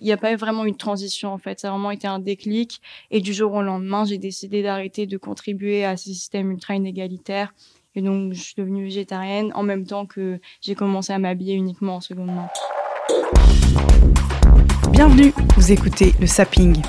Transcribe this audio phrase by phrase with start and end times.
[0.00, 1.60] Il n'y a pas vraiment eu de transition en fait.
[1.60, 2.80] Ça a vraiment été un déclic.
[3.12, 7.54] Et du jour au lendemain, j'ai décidé d'arrêter de contribuer à ce système ultra inégalitaire.
[7.94, 11.96] Et donc, je suis devenue végétarienne en même temps que j'ai commencé à m'habiller uniquement
[11.96, 12.48] en seconde main.
[14.90, 16.82] Bienvenue, vous écoutez le Sapping.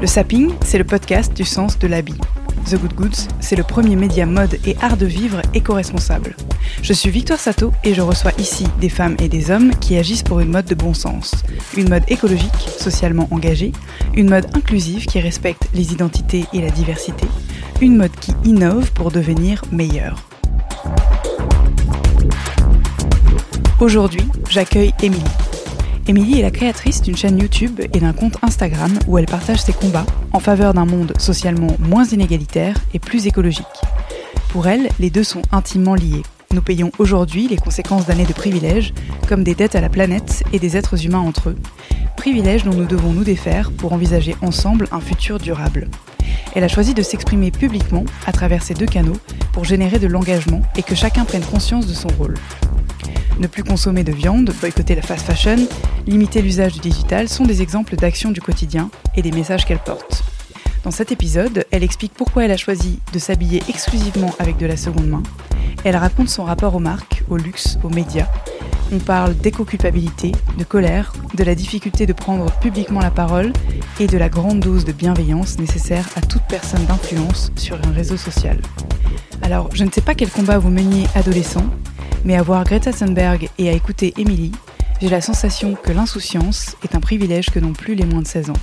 [0.00, 2.18] Le Sapping, c'est le podcast du sens de l'habit.
[2.66, 6.36] The Good Goods, c'est le premier média mode et art de vivre éco-responsable.
[6.82, 10.22] Je suis Victoire Sato et je reçois ici des femmes et des hommes qui agissent
[10.22, 11.34] pour une mode de bon sens.
[11.76, 13.72] Une mode écologique, socialement engagée,
[14.14, 17.26] une mode inclusive qui respecte les identités et la diversité,
[17.80, 20.28] une mode qui innove pour devenir meilleure.
[23.80, 25.47] Aujourd'hui, j'accueille Émilie.
[26.08, 29.74] Émilie est la créatrice d'une chaîne YouTube et d'un compte Instagram où elle partage ses
[29.74, 33.66] combats en faveur d'un monde socialement moins inégalitaire et plus écologique.
[34.48, 36.22] Pour elle, les deux sont intimement liés.
[36.54, 38.94] Nous payons aujourd'hui les conséquences d'années de privilèges,
[39.28, 41.56] comme des dettes à la planète et des êtres humains entre eux.
[42.16, 45.88] Privilèges dont nous devons nous défaire pour envisager ensemble un futur durable.
[46.54, 49.18] Elle a choisi de s'exprimer publiquement à travers ces deux canaux
[49.52, 52.36] pour générer de l'engagement et que chacun prenne conscience de son rôle.
[53.38, 55.68] Ne plus consommer de viande, boycotter la fast fashion,
[56.08, 60.24] limiter l'usage du digital sont des exemples d'actions du quotidien et des messages qu'elle porte.
[60.82, 64.76] Dans cet épisode, elle explique pourquoi elle a choisi de s'habiller exclusivement avec de la
[64.76, 65.22] seconde main.
[65.84, 68.26] Elle raconte son rapport aux marques, au luxe, aux médias.
[68.90, 73.52] On parle d'éco-culpabilité, de colère, de la difficulté de prendre publiquement la parole
[74.00, 78.16] et de la grande dose de bienveillance nécessaire à toute personne d'influence sur un réseau
[78.16, 78.58] social.
[79.42, 81.66] Alors, je ne sais pas quel combat vous meniez adolescent,
[82.24, 84.52] mais à voir Greta Thunberg et à écouter Emily,
[85.00, 88.50] j'ai la sensation que l'insouciance est un privilège que n'ont plus les moins de 16
[88.50, 88.60] ans.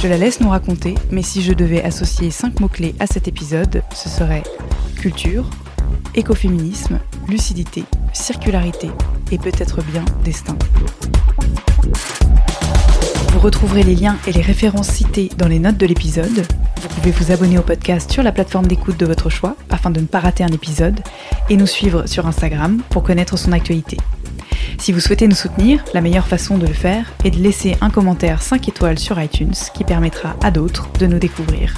[0.00, 3.84] Je la laisse nous raconter, mais si je devais associer 5 mots-clés à cet épisode,
[3.94, 4.42] ce serait
[4.96, 5.48] culture,
[6.14, 8.90] écoféminisme, lucidité, circularité
[9.30, 10.56] et peut-être bien destin.
[13.32, 16.46] Vous retrouverez les liens et les références cités dans les notes de l'épisode.
[16.82, 20.00] Vous pouvez vous abonner au podcast sur la plateforme d'écoute de votre choix afin de
[20.00, 21.00] ne pas rater un épisode
[21.48, 23.96] et nous suivre sur Instagram pour connaître son actualité.
[24.78, 27.90] Si vous souhaitez nous soutenir, la meilleure façon de le faire est de laisser un
[27.90, 31.74] commentaire 5 étoiles sur iTunes qui permettra à d'autres de nous découvrir.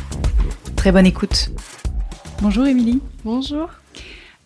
[0.75, 1.51] Très bonne écoute.
[2.41, 3.01] Bonjour Émilie.
[3.25, 3.69] Bonjour.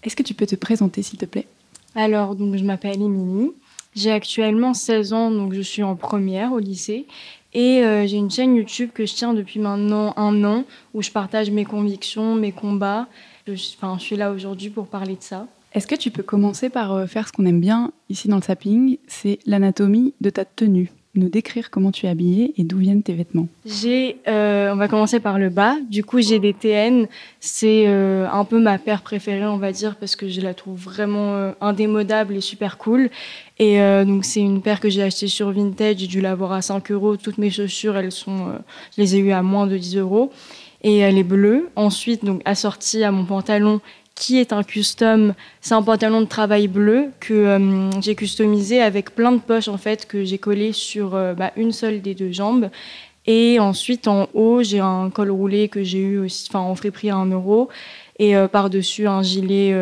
[0.02, 1.46] Est-ce que tu peux te présenter s'il te plaît?
[1.94, 3.50] Alors, donc, je m'appelle Émilie.
[3.94, 7.06] J'ai actuellement 16 ans, donc je suis en première au lycée.
[7.54, 10.64] Et euh, j'ai une chaîne YouTube que je tiens depuis maintenant un an,
[10.94, 13.08] où je partage mes convictions, mes combats.
[13.46, 15.46] Je, enfin, je suis là aujourd'hui pour parler de ça.
[15.72, 18.42] Est-ce que tu peux commencer par euh, faire ce qu'on aime bien ici dans le
[18.42, 23.02] sapping, c'est l'anatomie de ta tenue nous décrire comment tu es habillée et d'où viennent
[23.02, 25.76] tes vêtements J'ai, euh, on va commencer par le bas.
[25.90, 27.06] Du coup, j'ai des TN.
[27.40, 30.78] C'est euh, un peu ma paire préférée, on va dire, parce que je la trouve
[30.78, 33.10] vraiment euh, indémodable et super cool.
[33.60, 35.96] Et donc, c'est une paire que j'ai achetée sur Vintage.
[35.98, 37.16] J'ai dû l'avoir à 5 euros.
[37.16, 38.52] Toutes mes chaussures, elles sont,
[38.96, 40.30] je les ai eues à moins de 10 euros.
[40.84, 41.68] Et elle est bleue.
[41.74, 43.80] Ensuite, donc assortie à mon pantalon
[44.18, 45.34] qui est un custom.
[45.60, 49.78] C'est un pantalon de travail bleu que euh, j'ai customisé avec plein de poches en
[49.78, 52.68] fait que j'ai collé sur euh, bah, une seule des deux jambes.
[53.26, 57.10] Et ensuite en haut j'ai un col roulé que j'ai eu aussi, enfin en friperie
[57.10, 57.68] à 1 euro.
[58.18, 59.72] Et euh, par-dessus un gilet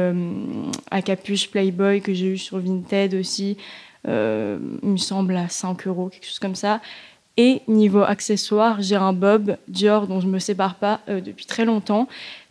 [0.91, 3.57] à capuche Playboy que j'ai eu sur Vinted aussi.
[4.07, 6.81] Il me semble à 5 euros, quelque chose comme ça.
[7.39, 12.09] Et niveau accessoires, j'ai un bob Dior dont je me sépare pas depuis très longtemps.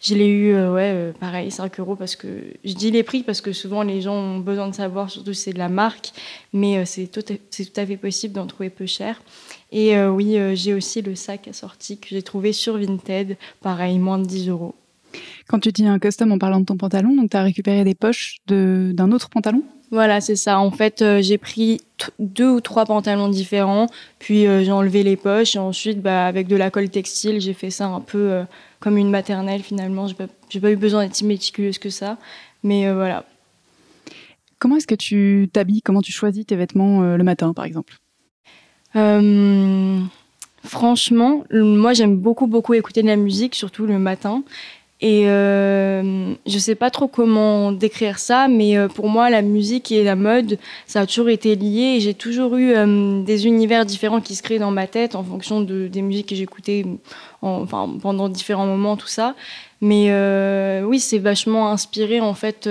[0.07, 2.27] Je l'ai eu, euh, ouais, euh, pareil, 5 euros parce que
[2.63, 5.41] je dis les prix parce que souvent les gens ont besoin de savoir, surtout si
[5.43, 6.11] c'est de la marque,
[6.53, 9.21] mais euh, c'est tout, à- c'est tout à fait possible d'en trouver peu cher.
[9.71, 14.25] Et oui, j'ai aussi le sac assorti que j'ai trouvé sur Vinted, pareil, moins de
[14.25, 14.73] 10 euros.
[15.47, 17.95] Quand tu dis un custom en parlant de ton pantalon, donc tu as récupéré des
[17.95, 19.63] poches de- d'un autre pantalon?
[19.91, 20.59] Voilà, c'est ça.
[20.59, 21.81] En fait, euh, j'ai pris
[22.19, 23.87] deux ou trois pantalons différents,
[24.19, 27.53] puis euh, j'ai enlevé les poches, et ensuite, bah, avec de la colle textile, j'ai
[27.53, 28.43] fait ça un peu euh,
[28.85, 30.05] comme une maternelle finalement.
[30.47, 32.19] J'ai pas, eu besoin d'être si méticuleuse que ça,
[32.61, 33.25] mais euh, voilà.
[34.59, 35.81] Comment est-ce que tu t'habilles?
[35.81, 37.95] Comment tu choisis tes vêtements euh, le matin, par exemple?
[38.95, 39.99] Euh,
[40.63, 44.43] franchement, moi j'aime beaucoup beaucoup écouter de la musique, surtout le matin.
[45.07, 49.91] Et euh, je sais pas trop comment décrire ça, mais euh, pour moi, la musique
[49.91, 50.57] et la mode,
[50.87, 51.99] ça a toujours été lié.
[51.99, 55.61] J'ai toujours eu euh, des univers différents qui se créent dans ma tête en fonction
[55.61, 56.87] de, des musiques que j'écoutais
[57.39, 59.35] pendant différents moments, tout ça.
[59.79, 62.67] Mais euh, oui, c'est vachement inspiré en fait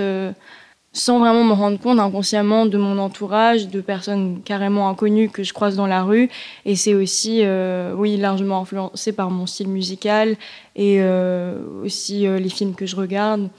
[0.95, 5.53] sans vraiment me rendre compte inconsciemment de mon entourage, de personnes carrément inconnues que je
[5.53, 6.29] croise dans la rue.
[6.63, 10.37] Et c'est aussi, euh, oui, largement influencé par mon style musical
[10.77, 13.49] et euh, aussi euh, les films que je regarde.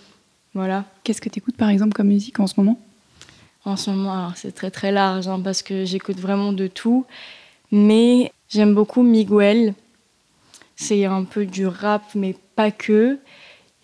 [0.54, 0.86] Voilà.
[1.04, 2.80] Qu'est-ce que tu écoutes par exemple comme musique en ce moment?
[3.66, 7.04] En ce moment, c'est très très large hein, parce que j'écoute vraiment de tout.
[7.70, 9.74] Mais j'aime beaucoup Miguel.
[10.74, 13.18] C'est un peu du rap, mais pas que.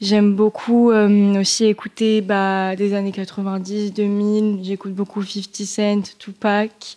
[0.03, 4.59] J'aime beaucoup euh, aussi écouter bah, des années 90, 2000.
[4.65, 6.97] J'écoute beaucoup 50 Cent, Tupac,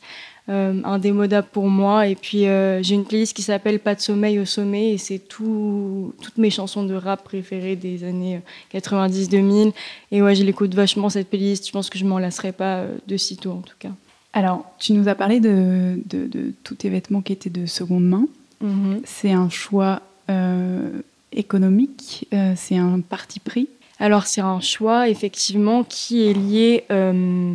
[0.49, 2.07] euh, indémodable pour moi.
[2.07, 5.19] Et puis euh, j'ai une playlist qui s'appelle Pas de sommeil au sommet et c'est
[5.19, 8.41] tout, toutes mes chansons de rap préférées des années
[8.73, 9.71] 90-2000.
[10.11, 11.67] Et ouais, je l'écoute vachement cette playlist.
[11.67, 13.91] Je pense que je m'en lasserai pas de sitôt en tout cas.
[14.33, 18.05] Alors, tu nous as parlé de, de, de tous tes vêtements qui étaient de seconde
[18.05, 18.25] main.
[18.61, 19.01] Mhm.
[19.05, 20.01] C'est un choix
[21.35, 27.53] économique, euh, c'est un parti pris Alors c'est un choix effectivement qui est lié euh,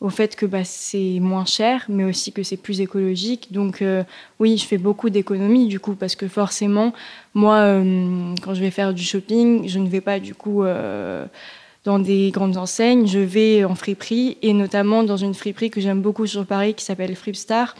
[0.00, 3.52] au fait que bah, c'est moins cher, mais aussi que c'est plus écologique.
[3.52, 4.02] Donc euh,
[4.40, 6.92] oui, je fais beaucoup d'économies du coup, parce que forcément,
[7.34, 7.60] moi,
[8.42, 10.64] quand je vais faire du shopping, je ne vais pas du coup
[11.84, 16.02] dans des grandes enseignes, je vais en friperie, et notamment dans une friperie que j'aime
[16.02, 17.74] beaucoup sur Paris qui s'appelle Fripstar.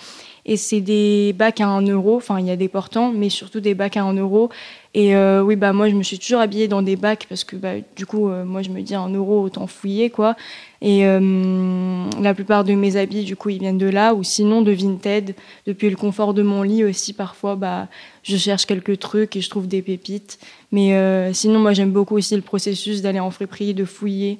[0.50, 3.60] Et c'est des bacs à 1 euro, enfin il y a des portants, mais surtout
[3.60, 4.48] des bacs à 1 euro.
[4.94, 7.54] Et euh, oui, bah moi je me suis toujours habillée dans des bacs parce que
[7.54, 10.36] bah, du coup, euh, moi je me dis 1 euro, autant fouiller quoi.
[10.80, 14.62] Et euh, la plupart de mes habits, du coup, ils viennent de là, ou sinon
[14.62, 15.34] de Vinted.
[15.66, 17.86] Depuis le confort de mon lit aussi, parfois, bah,
[18.22, 20.38] je cherche quelques trucs et je trouve des pépites.
[20.72, 24.38] Mais sinon, moi j'aime beaucoup aussi le processus d'aller en friperie, de fouiller.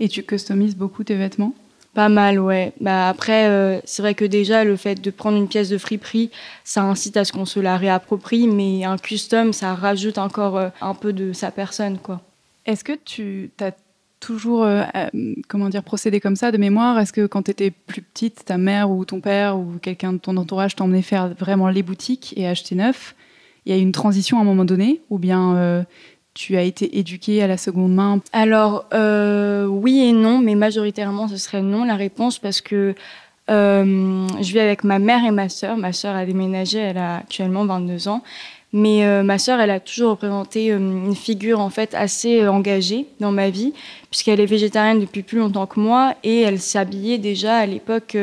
[0.00, 1.54] Et tu customises beaucoup tes vêtements?
[1.96, 2.74] Pas mal, ouais.
[2.78, 6.30] Bah après, euh, c'est vrai que déjà, le fait de prendre une pièce de friperie,
[6.62, 10.68] ça incite à ce qu'on se la réapproprie, mais un custom, ça rajoute encore euh,
[10.82, 12.20] un peu de sa personne, quoi.
[12.66, 13.70] Est-ce que tu as
[14.20, 14.82] toujours, euh,
[15.48, 16.98] comment dire, procédé comme ça de mémoire?
[16.98, 20.18] Est-ce que quand tu étais plus petite, ta mère ou ton père ou quelqu'un de
[20.18, 23.14] ton entourage t'emmenait faire vraiment les boutiques et acheter neuf?
[23.64, 25.84] Il y a eu une transition à un moment donné Ou bien
[26.36, 31.28] tu as été éduquée à la seconde main Alors, euh, oui et non, mais majoritairement,
[31.28, 32.94] ce serait non la réponse parce que
[33.48, 35.78] euh, je vis avec ma mère et ma sœur.
[35.78, 38.22] Ma sœur a déménagé, elle a actuellement 22 ans.
[38.74, 43.32] Mais euh, ma sœur, elle a toujours représenté une figure en fait assez engagée dans
[43.32, 43.72] ma vie,
[44.10, 48.14] puisqu'elle est végétarienne depuis plus longtemps que moi et elle s'habillait déjà à l'époque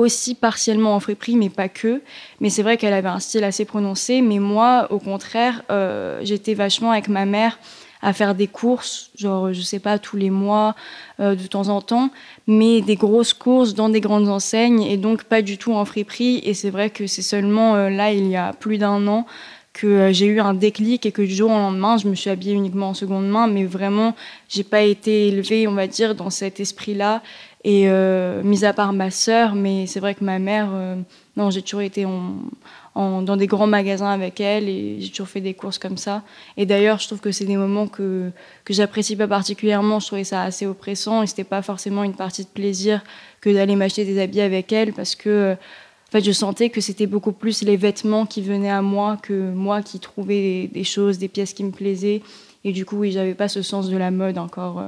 [0.00, 2.00] aussi partiellement en friperie, mais pas que.
[2.40, 4.22] Mais c'est vrai qu'elle avait un style assez prononcé.
[4.22, 7.58] Mais moi, au contraire, euh, j'étais vachement avec ma mère
[8.02, 10.74] à faire des courses, genre, je sais pas, tous les mois,
[11.20, 12.08] euh, de temps en temps,
[12.46, 16.40] mais des grosses courses dans des grandes enseignes et donc pas du tout en friperie.
[16.44, 19.26] Et c'est vrai que c'est seulement euh, là, il y a plus d'un an,
[19.72, 22.54] que j'ai eu un déclic et que du jour au lendemain, je me suis habillée
[22.54, 24.14] uniquement en seconde main, mais vraiment,
[24.48, 27.22] j'ai pas été élevée, on va dire, dans cet esprit-là.
[27.62, 30.96] Et euh, mis à part ma sœur, mais c'est vrai que ma mère, euh,
[31.36, 35.42] non, j'ai toujours été en, dans des grands magasins avec elle et j'ai toujours fait
[35.42, 36.22] des courses comme ça.
[36.56, 38.30] Et d'ailleurs, je trouve que c'est des moments que,
[38.64, 40.00] que j'apprécie pas particulièrement.
[40.00, 43.02] Je trouvais ça assez oppressant et c'était pas forcément une partie de plaisir
[43.42, 47.06] que d'aller m'acheter des habits avec elle parce que en fait, je sentais que c'était
[47.06, 51.28] beaucoup plus les vêtements qui venaient à moi que moi qui trouvais des, choses, des
[51.28, 52.22] pièces qui me plaisaient.
[52.64, 54.82] Et du coup, oui, j'avais pas ce sens de la mode encore.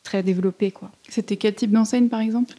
[0.00, 0.70] Euh, très développé.
[0.70, 0.90] Quoi.
[1.08, 2.54] C'était quel type d'enseigne, par exemple?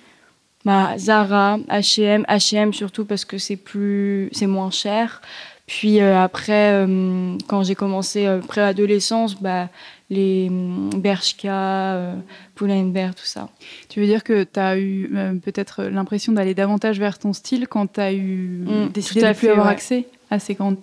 [0.63, 5.21] Bah, Zara, H&M, H&M surtout parce que c'est plus, c'est moins cher.
[5.65, 9.69] Puis euh, après, euh, quand j'ai commencé euh, préadolescence, bah,
[10.10, 12.15] les Bershka,
[12.55, 13.48] Pull&Bear, tout ça.
[13.88, 15.10] Tu veux dire que tu as eu
[15.41, 19.33] peut-être l'impression d'aller davantage vers ton style quand tu as eu mmh, décidé de ne
[19.33, 20.75] plus avoir accès à ces grandes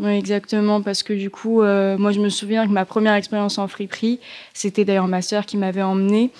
[0.00, 3.58] oui, exactement, parce que du coup, euh, moi, je me souviens que ma première expérience
[3.58, 4.20] en friperie,
[4.52, 6.30] c'était d'ailleurs ma sœur qui m'avait emmenée.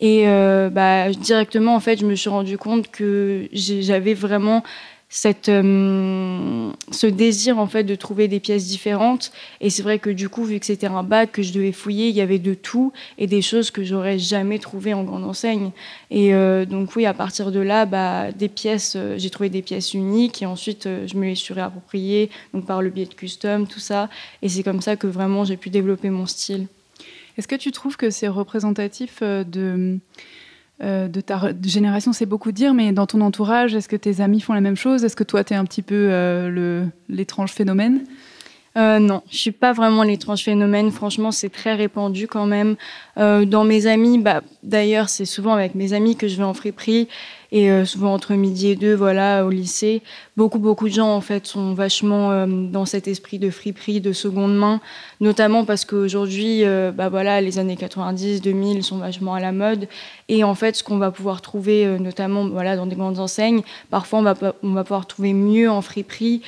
[0.00, 4.64] Et euh, bah, directement, en fait, je me suis rendu compte que j'avais vraiment
[5.14, 9.30] cette, euh, ce désir en fait de trouver des pièces différentes.
[9.60, 12.08] Et c'est vrai que du coup, vu que c'était un bac que je devais fouiller,
[12.08, 15.72] il y avait de tout et des choses que j'aurais jamais trouvées en grande enseigne.
[16.10, 19.60] Et euh, donc oui, à partir de là, bah, des pièces, euh, j'ai trouvé des
[19.60, 23.66] pièces uniques et ensuite je me les suis réappropriées donc par le biais de custom,
[23.66, 24.08] tout ça.
[24.40, 26.68] Et c'est comme ça que vraiment j'ai pu développer mon style.
[27.36, 29.98] Est-ce que tu trouves que c'est représentatif de
[30.82, 34.40] euh, de ta génération, c'est beaucoup dire, mais dans ton entourage, est-ce que tes amis
[34.40, 35.04] font la même chose?
[35.04, 38.04] Est-ce que toi, tu es un petit peu euh, l'étrange phénomène?
[38.78, 40.90] Euh, non, je suis pas vraiment l'étrange phénomène.
[40.90, 42.76] Franchement, c'est très répandu quand même.
[43.16, 47.06] Dans mes amis, bah, d'ailleurs, c'est souvent avec mes amis que je vais en friperie
[47.52, 50.00] et euh, souvent entre midi et deux, voilà, au lycée.
[50.38, 54.14] Beaucoup, beaucoup de gens en fait sont vachement euh, dans cet esprit de friperie, de
[54.14, 54.80] seconde main,
[55.20, 59.86] notamment parce qu'aujourd'hui, euh, bah voilà, les années 90, 2000 sont vachement à la mode
[60.30, 64.20] et en fait, ce qu'on va pouvoir trouver, notamment voilà, dans des grandes enseignes, parfois
[64.20, 66.40] on va, on va pouvoir trouver mieux en friperie.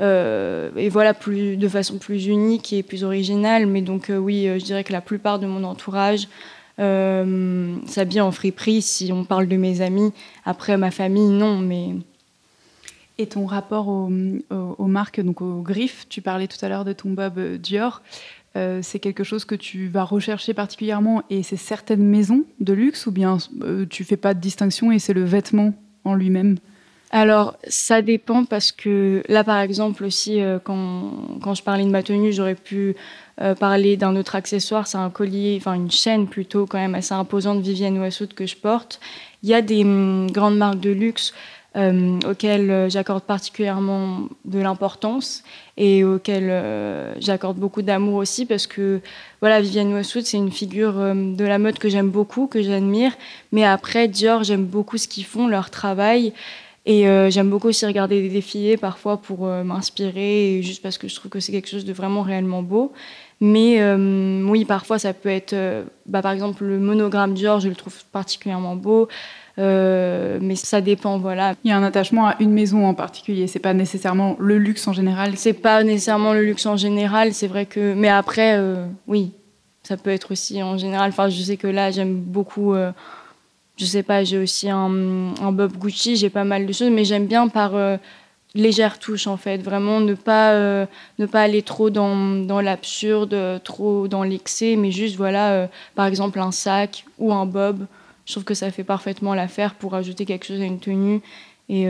[0.00, 3.66] Euh, et voilà, plus, de façon plus unique et plus originale.
[3.66, 6.28] Mais donc, oui, je dirais que la plupart de mon entourage
[6.78, 10.12] euh, s'habille en friperie si on parle de mes amis.
[10.44, 11.94] Après, ma famille, non, mais.
[13.20, 14.08] Et ton rapport aux,
[14.86, 18.00] marques, donc aux griffes, tu parlais tout à l'heure de ton Bob Dior.
[18.54, 23.10] c'est quelque chose que tu vas rechercher particulièrement et c'est certaines maisons de luxe ou
[23.10, 23.38] bien
[23.90, 26.58] tu fais pas de distinction et c'est le vêtement en lui-même?
[27.10, 31.90] Alors, ça dépend parce que là, par exemple, aussi, euh, quand, quand, je parlais de
[31.90, 32.96] ma tenue, j'aurais pu
[33.40, 34.86] euh, parler d'un autre accessoire.
[34.86, 38.56] C'est un collier, enfin une chaîne plutôt, quand même assez imposante Vivienne Westwood que je
[38.56, 39.00] porte.
[39.42, 41.32] Il y a des hum, grandes marques de luxe
[41.76, 45.44] euh, auxquelles j'accorde particulièrement de l'importance
[45.76, 49.00] et auxquelles j'accorde beaucoup d'amour aussi parce que
[49.40, 53.12] voilà Vivienne Westwood c'est une figure de la mode que j'aime beaucoup que j'admire
[53.52, 56.32] mais après Dior j'aime beaucoup ce qu'ils font leur travail
[56.88, 61.06] et euh, j'aime beaucoup aussi regarder des défilés parfois pour euh, m'inspirer, juste parce que
[61.06, 62.94] je trouve que c'est quelque chose de vraiment réellement beau.
[63.40, 65.54] Mais euh, oui, parfois ça peut être,
[66.06, 69.08] bah, par exemple, le monogramme Dior, je le trouve particulièrement beau.
[69.56, 71.54] mais ça dépend, voilà.
[71.64, 73.46] Il y a un attachement à une maison en particulier.
[73.46, 75.36] C'est pas nécessairement le luxe en général.
[75.36, 77.32] C'est pas nécessairement le luxe en général.
[77.32, 78.60] C'est vrai que, mais après,
[79.06, 79.32] oui,
[79.82, 81.10] ça peut être aussi en général.
[81.10, 82.74] Enfin, je sais que là, j'aime beaucoup
[83.78, 84.90] je sais pas, j'ai aussi un,
[85.52, 87.96] Bob Gucci, j'ai pas mal de choses, mais j'aime bien par euh,
[88.54, 90.86] légère touche en fait, vraiment ne pas, euh,
[91.18, 96.06] ne pas aller trop dans, dans l'absurde, trop dans l'excès, mais juste voilà, euh, par
[96.06, 97.86] exemple un sac ou un Bob,
[98.26, 101.20] je trouve que ça fait parfaitement l'affaire pour ajouter quelque chose à une tenue
[101.68, 101.86] et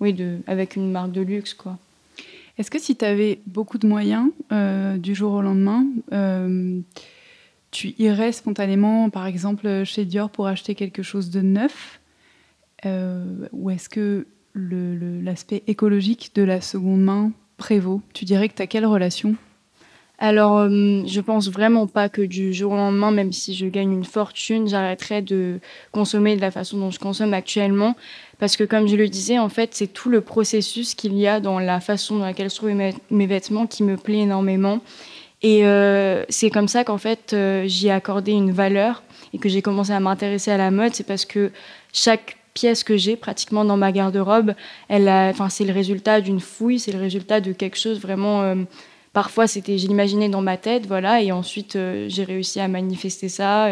[0.00, 1.78] oui, de, avec une marque de luxe quoi.
[2.56, 4.30] Est-ce que si tu avais beaucoup de moyens
[4.98, 5.86] du jour au lendemain,
[7.70, 12.00] tu irais spontanément, par exemple, chez Dior pour acheter quelque chose de neuf?
[12.84, 18.62] Euh, Ou est-ce que l'aspect écologique de la seconde main prévaut Tu dirais que tu
[18.62, 19.36] as quelle relation?
[20.22, 23.90] Alors, euh, je pense vraiment pas que du jour au lendemain, même si je gagne
[23.90, 25.60] une fortune, j'arrêterai de
[25.92, 27.96] consommer de la façon dont je consomme actuellement.
[28.38, 31.40] Parce que, comme je le disais, en fait, c'est tout le processus qu'il y a
[31.40, 34.80] dans la façon dans laquelle je trouve mes vêtements qui me plaît énormément.
[35.42, 39.02] Et euh, c'est comme ça qu'en fait, euh, j'y ai accordé une valeur
[39.32, 40.94] et que j'ai commencé à m'intéresser à la mode.
[40.94, 41.50] C'est parce que
[41.92, 44.54] chaque pièce que j'ai pratiquement dans ma garde-robe,
[44.88, 48.42] elle enfin, c'est le résultat d'une fouille, c'est le résultat de quelque chose vraiment.
[48.42, 48.54] Euh,
[49.12, 51.78] parfois, c'était, je l'imaginais dans ma tête, voilà, et ensuite,
[52.08, 53.68] j'ai réussi à manifester ça.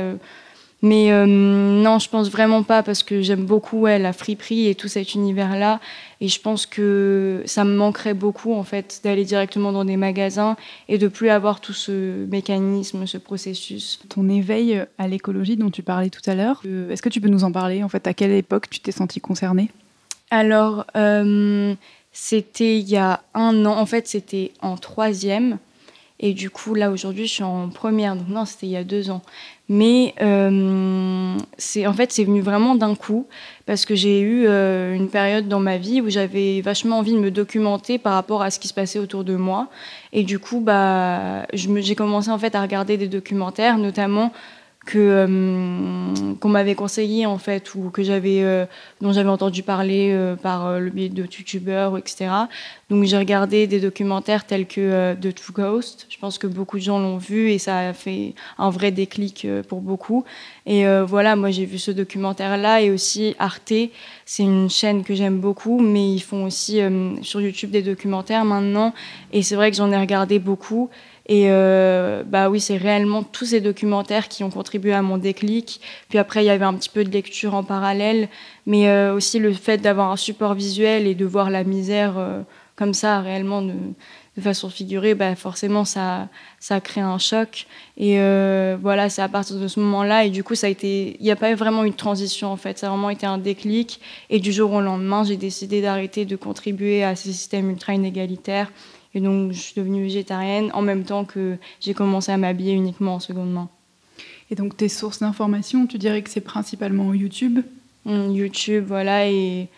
[0.80, 4.76] Mais euh, non, je pense vraiment pas parce que j'aime beaucoup ouais, la friperie et
[4.76, 5.80] tout cet univers-là.
[6.20, 10.56] Et je pense que ça me manquerait beaucoup en fait d'aller directement dans des magasins
[10.88, 13.99] et de plus avoir tout ce mécanisme, ce processus.
[14.08, 17.28] Ton éveil à l'écologie dont tu parlais tout à l'heure, euh, est-ce que tu peux
[17.28, 19.70] nous en parler En fait, à quelle époque tu t'es sentie concernée?
[20.30, 21.75] Alors, euh,
[22.12, 23.76] c'était il y a un an.
[23.76, 25.58] En fait, c'était en troisième.
[26.20, 28.16] Et du coup, là, aujourd'hui, je suis en première.
[28.16, 29.23] Donc, non, c'était il y a deux ans.
[29.70, 33.26] Mais euh, c'est en fait, c'est venu vraiment d'un coup
[33.66, 37.18] parce que j'ai eu euh, une période dans ma vie où j'avais vachement envie de
[37.18, 39.68] me documenter par rapport à ce qui se passait autour de moi.
[40.14, 44.32] Et du coup, bah, j'ai commencé en fait à regarder des documentaires, notamment
[44.97, 48.64] euh, qu'on m'avait conseillé en fait ou que j'avais euh,
[49.00, 52.30] dont j'avais entendu parler euh, par le biais de youtubeurs etc
[52.90, 56.07] donc j'ai regardé des documentaires tels que The True Ghost.
[56.09, 59.47] Je pense que beaucoup de gens l'ont vu et ça a fait un vrai déclic
[59.68, 60.25] pour beaucoup.
[60.64, 63.75] Et voilà moi j'ai vu ce documentaire là et aussi Arte.
[64.25, 66.80] C'est une chaîne que j'aime beaucoup mais ils font aussi
[67.21, 68.95] sur YouTube des documentaires maintenant.
[69.35, 70.88] Et c'est vrai que j'en ai regardé beaucoup
[71.28, 75.80] et euh, bah oui, c'est réellement tous ces documentaires qui ont contribué à mon déclic.
[76.08, 78.28] Puis après, il y avait un petit peu de lecture en parallèle,
[78.66, 82.40] mais euh, aussi le fait d'avoir un support visuel et de voir la misère euh,
[82.76, 83.75] comme ça, réellement de,
[84.40, 86.28] façon figurée, bah forcément, ça,
[86.61, 87.66] ça crée un choc.
[87.97, 88.18] Et
[88.80, 90.26] voilà, c'est à partir de ce moment-là.
[90.26, 92.56] Et du coup, ça a été, il n'y a pas vraiment eu de transition en
[92.56, 92.78] fait.
[92.78, 94.00] Ça a vraiment été un déclic.
[94.30, 98.70] Et du jour au lendemain, j'ai décidé d'arrêter de contribuer à ces systèmes ultra inégalitaires
[99.14, 103.14] et donc, je suis devenue végétarienne en même temps que j'ai commencé à m'habiller uniquement
[103.14, 103.68] en seconde main.
[104.50, 107.60] Et donc, tes sources d'information, tu dirais que c'est principalement YouTube?
[108.04, 109.68] Mmh, YouTube, voilà, et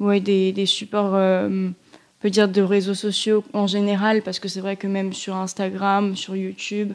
[0.00, 1.68] ouais, des, des supports euh,
[2.20, 6.16] peut dire de réseaux sociaux en général, parce que c'est vrai que même sur Instagram,
[6.16, 6.92] sur YouTube,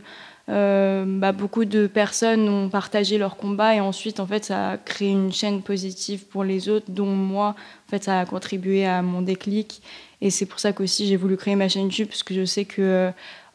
[0.50, 4.78] euh, bah, beaucoup de personnes ont partagé leur combat et ensuite, en fait, ça a
[4.78, 7.56] créé une chaîne positive pour les autres, dont moi,
[7.88, 9.82] en fait, ça a contribué à mon déclic.
[10.22, 12.66] Et c'est pour ça qu'aussi j'ai voulu créer ma chaîne YouTube, parce que je sais
[12.66, 13.12] que euh,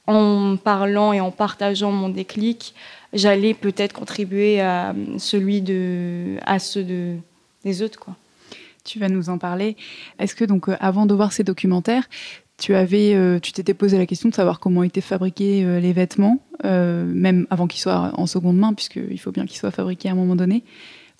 [0.06, 2.74] en parlant et en partageant mon déclic,
[3.12, 7.16] j'allais peut-être contribuer à celui de, à ceux de,
[7.64, 8.16] des autres, quoi.
[8.84, 9.76] Tu vas nous en parler.
[10.18, 12.08] Est-ce que donc, euh, avant de voir ces documentaires,
[12.58, 15.92] tu avais, euh, tu t'étais posé la question de savoir comment étaient fabriqués euh, les
[15.92, 20.12] vêtements, même avant qu'ils soient en seconde main, puisqu'il faut bien qu'ils soient fabriqués à
[20.12, 20.62] un moment donné,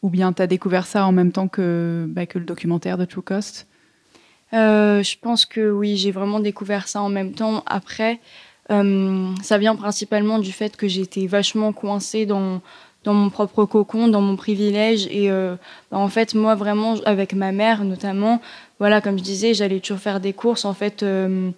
[0.03, 3.05] ou bien tu as découvert ça en même temps que, bah, que le documentaire de
[3.05, 3.67] True Cost?
[4.53, 7.63] Je pense que oui, j'ai vraiment découvert ça en même temps.
[7.67, 8.21] Après,
[8.69, 12.61] ça vient principalement du fait que j'étais vachement coincée dans
[13.05, 15.07] dans mon propre cocon, dans mon privilège.
[15.11, 15.57] Et euh,
[15.91, 18.41] bah, en fait, moi, vraiment, avec ma mère notamment,
[18.79, 20.65] voilà, comme je disais, j'allais toujours faire des courses.
[20.65, 21.51] En fait, euh,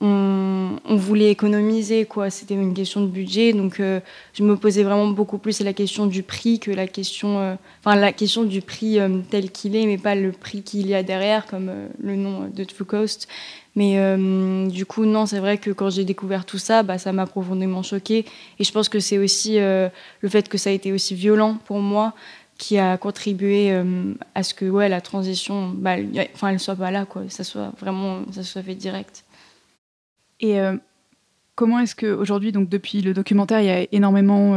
[0.00, 2.30] on, voulait économiser, quoi.
[2.30, 3.52] C'était une question de budget.
[3.52, 4.00] Donc, euh,
[4.32, 8.12] je me posais vraiment beaucoup plus la question du prix que la question, enfin, la
[8.12, 8.98] question du prix
[9.30, 12.64] tel qu'il est, mais pas le prix qu'il y a derrière, comme le nom de
[12.64, 13.28] True Coast.
[13.78, 17.12] Mais euh, du coup, non, c'est vrai que quand j'ai découvert tout ça, bah, ça
[17.12, 18.24] m'a profondément choquée.
[18.58, 19.88] Et je pense que c'est aussi euh,
[20.20, 22.12] le fait que ça a été aussi violent pour moi
[22.58, 25.94] qui a contribué euh, à ce que ouais, la transition, bah,
[26.34, 27.22] enfin, elle soit pas là, quoi.
[27.28, 29.24] Ça soit vraiment, ça soit fait direct.
[30.40, 30.58] Et
[31.54, 34.56] comment est-ce qu'aujourd'hui, donc depuis le documentaire, il y a énormément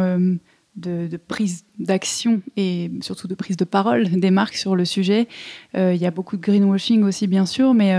[0.75, 5.27] de, de, prise d'action et surtout de prise de parole des marques sur le sujet.
[5.73, 7.95] il y a beaucoup de greenwashing aussi, bien sûr, mais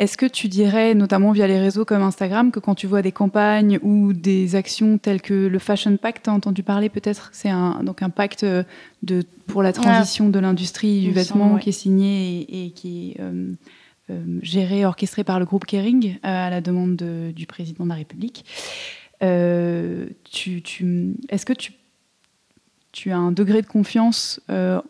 [0.00, 3.12] est-ce que tu dirais, notamment via les réseaux comme Instagram, que quand tu vois des
[3.12, 7.28] campagnes ou des actions telles que le Fashion Pact, tu as entendu parler peut-être?
[7.34, 11.72] C'est un, donc un pacte de, pour la transition de l'industrie du vêtement qui est
[11.72, 13.54] signé et, qui est euh, euh,
[14.42, 18.44] géré, orchestré par le groupe Kering euh, à la demande du président de la République.
[19.20, 20.62] tu,
[21.28, 21.72] Est-ce que tu,
[22.92, 24.40] tu as un degré de confiance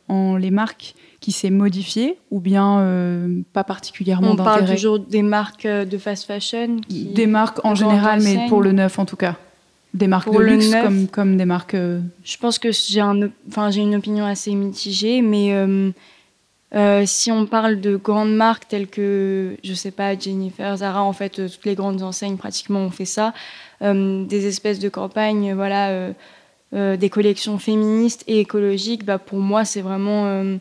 [0.08, 5.22] en les marques qui s'est modifié ou bien euh, pas particulièrement On parle toujours des
[5.22, 9.16] marques euh, de fast fashion Des marques en général, mais pour le neuf en tout
[9.16, 9.36] cas.
[9.92, 11.74] Des marques de luxe comme, comme des marques.
[11.74, 15.52] Euh, Je pense que j'ai un, enfin, une opinion assez mitigée, mais
[17.04, 21.48] si on parle de grandes marques telles que, je sais pas, Jennifer, Zara, en fait,
[21.48, 23.32] toutes les grandes enseignes pratiquement ont fait ça.
[23.80, 26.12] des espèces de campagnes, voilà,
[26.72, 30.58] des collections féministes et écologiques, bah, pour moi, c'est vraiment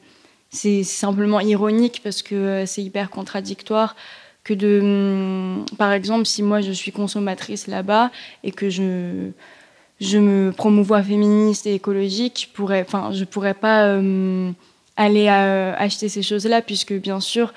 [0.49, 3.95] c'est simplement ironique parce que euh, c'est hyper contradictoire
[4.43, 8.11] que de, hum, par exemple, si moi je suis consommatrice là-bas
[8.43, 9.29] et que je,
[10.01, 14.55] je me promouvois féministe et écologique, je pourrais, enfin, je pourrais pas hum,
[14.99, 17.53] aller euh, acheter ces choses-là puisque bien sûr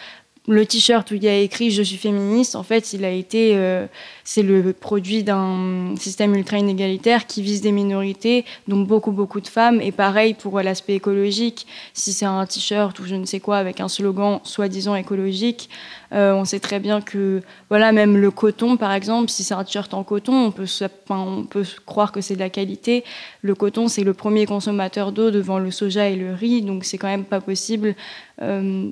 [0.49, 3.53] le t-shirt où il y a écrit je suis féministe, en fait, il a été,
[3.55, 3.87] euh,
[4.25, 9.47] c'est le produit d'un système ultra inégalitaire qui vise des minorités, donc beaucoup beaucoup de
[9.47, 9.81] femmes.
[9.81, 13.81] Et pareil pour l'aspect écologique, si c'est un t-shirt ou je ne sais quoi avec
[13.81, 15.71] un slogan soi-disant écologique,
[16.13, 19.63] euh, on sait très bien que, voilà, même le coton, par exemple, si c'est un
[19.63, 20.67] t-shirt en coton, on peut,
[21.09, 23.05] on peut croire que c'est de la qualité.
[23.43, 26.99] Le coton, c'est le premier consommateur d'eau devant le soja et le riz, donc c'est
[26.99, 27.95] quand même pas possible,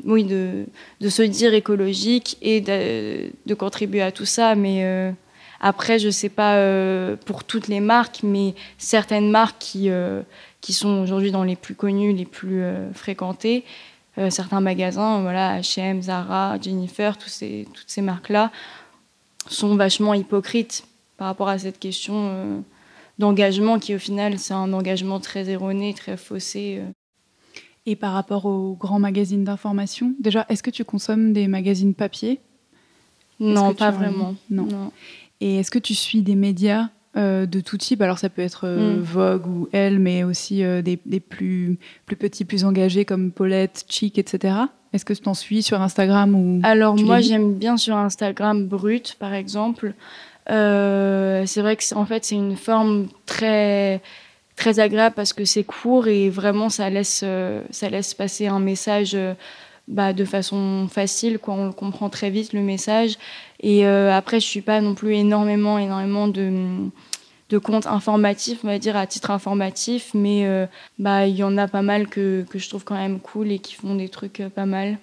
[0.04, 0.66] oui, de,
[1.08, 5.10] se dire écologique et de, contribuer à tout ça, mais euh,
[5.60, 6.56] après, je sais pas
[7.26, 9.90] pour toutes les marques, mais certaines marques qui,
[10.60, 12.62] qui sont aujourd'hui dans les plus connues, les plus
[12.94, 13.64] fréquentées,
[14.18, 18.50] euh, certains magasins, voilà, H&M, Zara, Jennifer, ces, toutes ces marques-là
[19.48, 20.84] sont vachement hypocrites
[21.16, 22.60] par rapport à cette question euh,
[23.18, 26.82] d'engagement qui, au final, c'est un engagement très erroné, très faussé.
[27.86, 32.40] Et par rapport aux grands magazines d'information, déjà, est-ce que tu consommes des magazines papier?
[33.40, 34.34] Non, pas vraiment.
[34.50, 34.92] non.
[35.40, 38.02] Et est-ce que tu suis des médias euh, de tout type?
[38.02, 39.00] Alors ça peut être euh, mm.
[39.00, 44.18] Vogue ou Elle, mais aussi euh, des, plus, plus petits, plus engagés comme Paulette, Chic,
[44.18, 44.54] etc.
[44.92, 49.16] Est-ce que tu t'en suis sur Instagram ou Alors moi j'aime bien sur Instagram Brut
[49.18, 49.94] par exemple.
[50.46, 54.02] c'est vrai que en fait c'est une forme très
[54.60, 57.24] très agréable parce que c'est court et vraiment ça laisse
[57.70, 59.16] ça laisse passer un message
[59.90, 61.54] bah, de façon facile, quoi.
[61.54, 63.18] On le comprend très vite le message.
[63.60, 66.88] Et euh, après, je suis pas non plus énormément, énormément de,
[67.50, 70.66] de comptes informatifs, on va dire à titre informatif, mais euh,
[71.00, 73.58] bah il y en a pas mal que, que, je trouve quand même cool et
[73.58, 74.98] qui font des trucs euh, pas mal.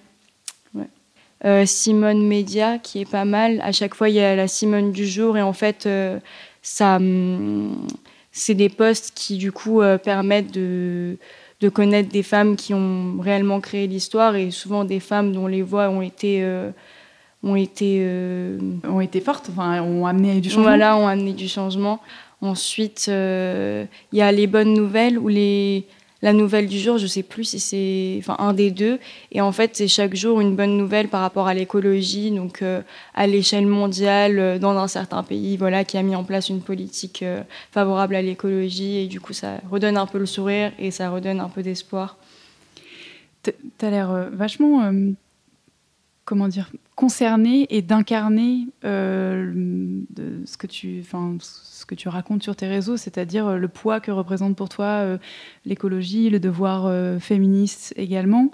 [1.66, 3.60] Simone Média qui est pas mal.
[3.62, 5.88] À chaque fois, il y a la Simone du jour et en fait,
[6.62, 7.86] ça, hum,
[8.38, 11.16] c'est des posts qui du coup permettent de
[11.60, 15.62] de connaître des femmes qui ont réellement créé l'histoire et souvent des femmes dont les
[15.62, 16.70] voix ont été, euh,
[17.42, 18.06] ont été
[18.84, 20.62] ont été fortes, enfin, ont amené du changement.
[20.62, 22.00] Voilà, ont amené du changement.
[22.40, 25.86] Ensuite, il y a les bonnes nouvelles ou les
[26.20, 28.98] la nouvelle du jour, je sais plus si c'est enfin un des deux.
[29.30, 32.82] Et en fait, c'est chaque jour une bonne nouvelle par rapport à l'écologie, donc euh,
[33.14, 36.60] à l'échelle mondiale, euh, dans un certain pays, voilà, qui a mis en place une
[36.60, 38.96] politique euh, favorable à l'écologie.
[38.96, 42.16] Et du coup, ça redonne un peu le sourire et ça redonne un peu d'espoir.
[43.44, 44.92] Tu as l'air vachement
[46.24, 51.02] comment dire, concerné et d'incarner ce que tu,
[51.88, 55.18] que tu racontes sur tes réseaux, c'est-à-dire euh, le poids que représente pour toi euh,
[55.64, 58.50] l'écologie, le devoir féministe également.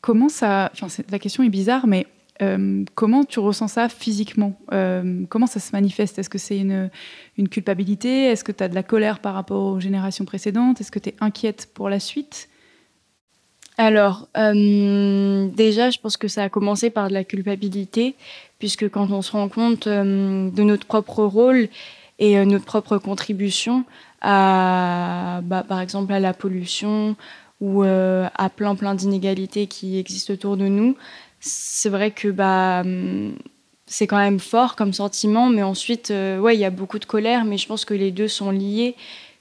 [0.00, 2.06] Comment ça, enfin, la question est bizarre, mais
[2.94, 4.56] comment tu ressens ça physiquement
[5.28, 6.20] Comment ça se manifeste?
[6.20, 6.90] Est-ce que c'est une,
[7.50, 8.26] culpabilité?
[8.26, 10.80] Est-ce que tu as de la colère par rapport aux générations précédentes?
[10.80, 12.48] Est-ce que tu es inquiète pour la suite?
[13.80, 18.16] Alors, euh, déjà, je pense que ça a commencé par de la culpabilité,
[18.58, 21.68] puisque quand on se rend compte euh, de notre propre rôle
[22.18, 23.84] et euh, notre propre contribution
[24.20, 27.16] à, bah, par exemple, à la pollution
[27.60, 30.96] ou à plein plein d'inégalités qui existent autour de nous,
[31.40, 32.84] c'est vrai que bah
[33.84, 37.44] c'est quand même fort comme sentiment, mais ensuite, ouais, il y a beaucoup de colère,
[37.44, 38.94] mais je pense que les deux sont liés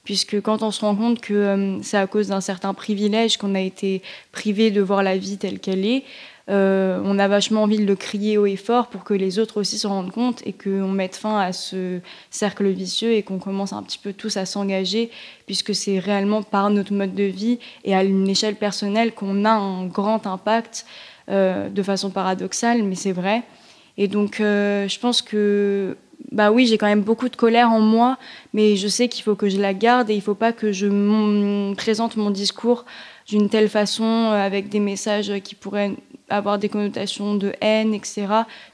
[0.07, 3.53] puisque quand on se rend compte que euh, c'est à cause d'un certain privilège qu'on
[3.55, 6.05] a été privé de voir la vie telle qu'elle est,
[6.49, 9.59] euh, on a vachement envie de le crier haut et fort pour que les autres
[9.59, 11.99] aussi se rendent compte et qu'on mette fin à ce
[12.31, 15.11] cercle vicieux et qu'on commence un petit peu tous à s'engager,
[15.45, 19.51] puisque c'est réellement par notre mode de vie et à une échelle personnelle qu'on a
[19.51, 20.85] un grand impact,
[21.29, 23.43] euh, de façon paradoxale, mais c'est vrai.
[23.97, 25.97] Et donc, je pense que
[26.31, 28.17] bah oui, j'ai quand même beaucoup de colère en moi,
[28.53, 30.71] mais je sais qu'il faut que je la garde et il ne faut pas que
[30.71, 32.85] je présente mon discours
[33.27, 35.93] d'une telle façon, euh, avec des messages qui pourraient
[36.29, 38.27] avoir des connotations de haine, etc.,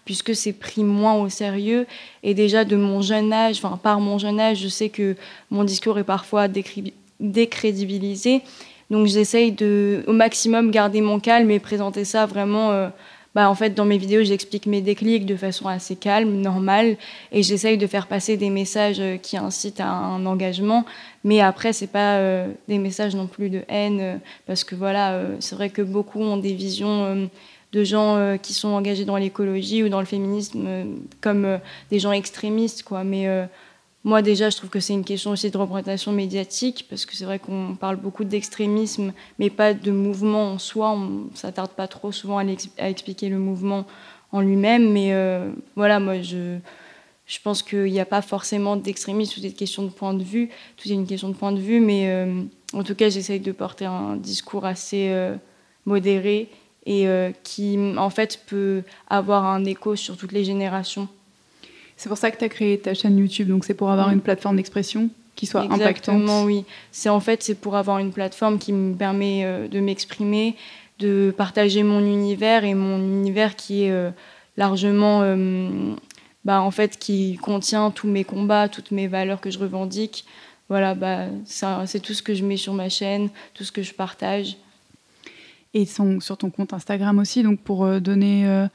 [0.06, 1.86] puisque c'est pris moins au sérieux.
[2.24, 5.16] Et déjà, de mon jeune âge, enfin, par mon jeune âge, je sais que
[5.52, 6.48] mon discours est parfois
[7.20, 8.42] décrédibilisé.
[8.90, 12.72] Donc, j'essaye de, au maximum, garder mon calme et présenter ça vraiment.
[12.72, 12.90] Euh,
[13.36, 16.98] bah, en fait, dans mes vidéos, j'explique mes déclics de façon assez calme, normale,
[17.32, 20.86] et j'essaye de faire passer des messages euh, qui incitent à un engagement.
[21.24, 24.16] Mais après, c'est pas euh, des messages non plus de haine, euh,
[24.46, 27.30] parce que voilà, c'est vrai que beaucoup ont des visions
[27.72, 30.68] de gens qui sont engagés dans l'écologie ou dans le féminisme
[31.22, 33.04] comme des gens extrémistes, quoi.
[33.04, 33.28] Mais
[34.06, 37.24] moi, déjà, je trouve que c'est une question aussi de représentation médiatique, parce que c'est
[37.24, 40.92] vrai qu'on parle beaucoup d'extrémisme, mais pas de mouvement en soi.
[40.92, 42.44] On ne s'attarde pas trop souvent à,
[42.90, 43.86] expliquer le mouvement
[44.34, 44.92] en lui-même.
[44.92, 46.58] Mais euh, voilà, moi, je,
[47.46, 50.50] pense qu'il n'y a pas forcément d'extrémisme, tout est une question de point de vue.
[50.76, 53.54] Tout est une question de point de vue, mais euh, en tout cas, j'essaye de
[53.54, 55.36] porter un discours assez euh,
[55.86, 56.50] modéré
[56.86, 57.08] et
[57.44, 61.08] qui, en fait, peut avoir un écho sur toutes les générations.
[61.98, 64.14] C'est pour ça que tu as créé ta chaîne YouTube, donc c'est pour avoir mm.
[64.14, 66.64] une plateforme d'expression qui soit Exactement, oui.
[66.92, 70.56] C'est en fait c'est pour avoir une plateforme qui me permet euh, de m'exprimer,
[71.00, 74.12] de partager mon univers et mon univers qui est euh,
[74.58, 75.96] largement euh,
[76.46, 80.26] bah, en fait qui contient tous mes combats, toutes mes valeurs que je revendique.
[80.70, 83.94] Voilà, bah, c'est tout ce que je mets sur ma chaîne, tout ce que je
[83.94, 84.58] partage.
[85.74, 88.68] Et sur ton compte Instagram aussi, donc pour donner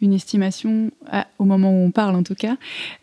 [0.00, 0.90] une estimation,
[1.38, 2.56] au moment où on parle en tout cas.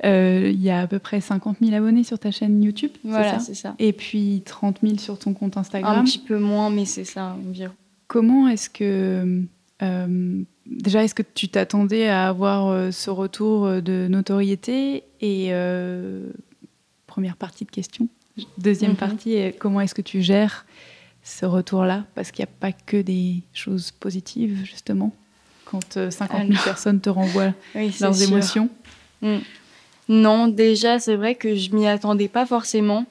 [0.05, 2.91] Euh, il y a à peu près 50 000 abonnés sur ta chaîne YouTube.
[3.03, 5.99] Voilà, c'est ça, Et puis 30 000 sur ton compte Instagram.
[5.99, 7.73] Un petit peu moins, mais c'est ça environ.
[8.07, 9.41] Comment est-ce que.
[9.81, 15.51] Euh, déjà, est-ce que tu t'attendais à avoir euh, ce retour de notoriété Et
[17.07, 18.07] première partie de question.
[18.57, 18.97] Deuxième mhm.
[18.97, 20.65] partie, comment est-ce que tu gères
[21.23, 22.05] ce retour-là?
[22.15, 25.13] Parce qu'il n'y a pas que des choses positives, justement
[25.73, 27.53] quand 50 euh, 000 personnes te renvoient
[27.99, 28.69] leurs émotions
[29.21, 29.39] mm.
[30.09, 33.05] Non, déjà, c'est vrai que je m'y attendais pas forcément.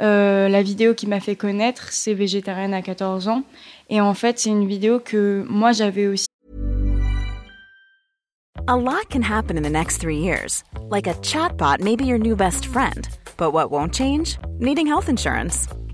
[0.00, 3.42] Euh, la vidéo qui m'a fait connaître, c'est Végétarienne à 14 ans.
[3.90, 6.26] Et en fait, c'est une vidéo que moi, j'avais aussi.
[8.68, 10.62] A lot can happen in the next three years.
[10.90, 13.08] Like a chatbot may be your new best friend.
[13.36, 14.38] But what won't change?
[14.60, 15.66] Needing health insurance.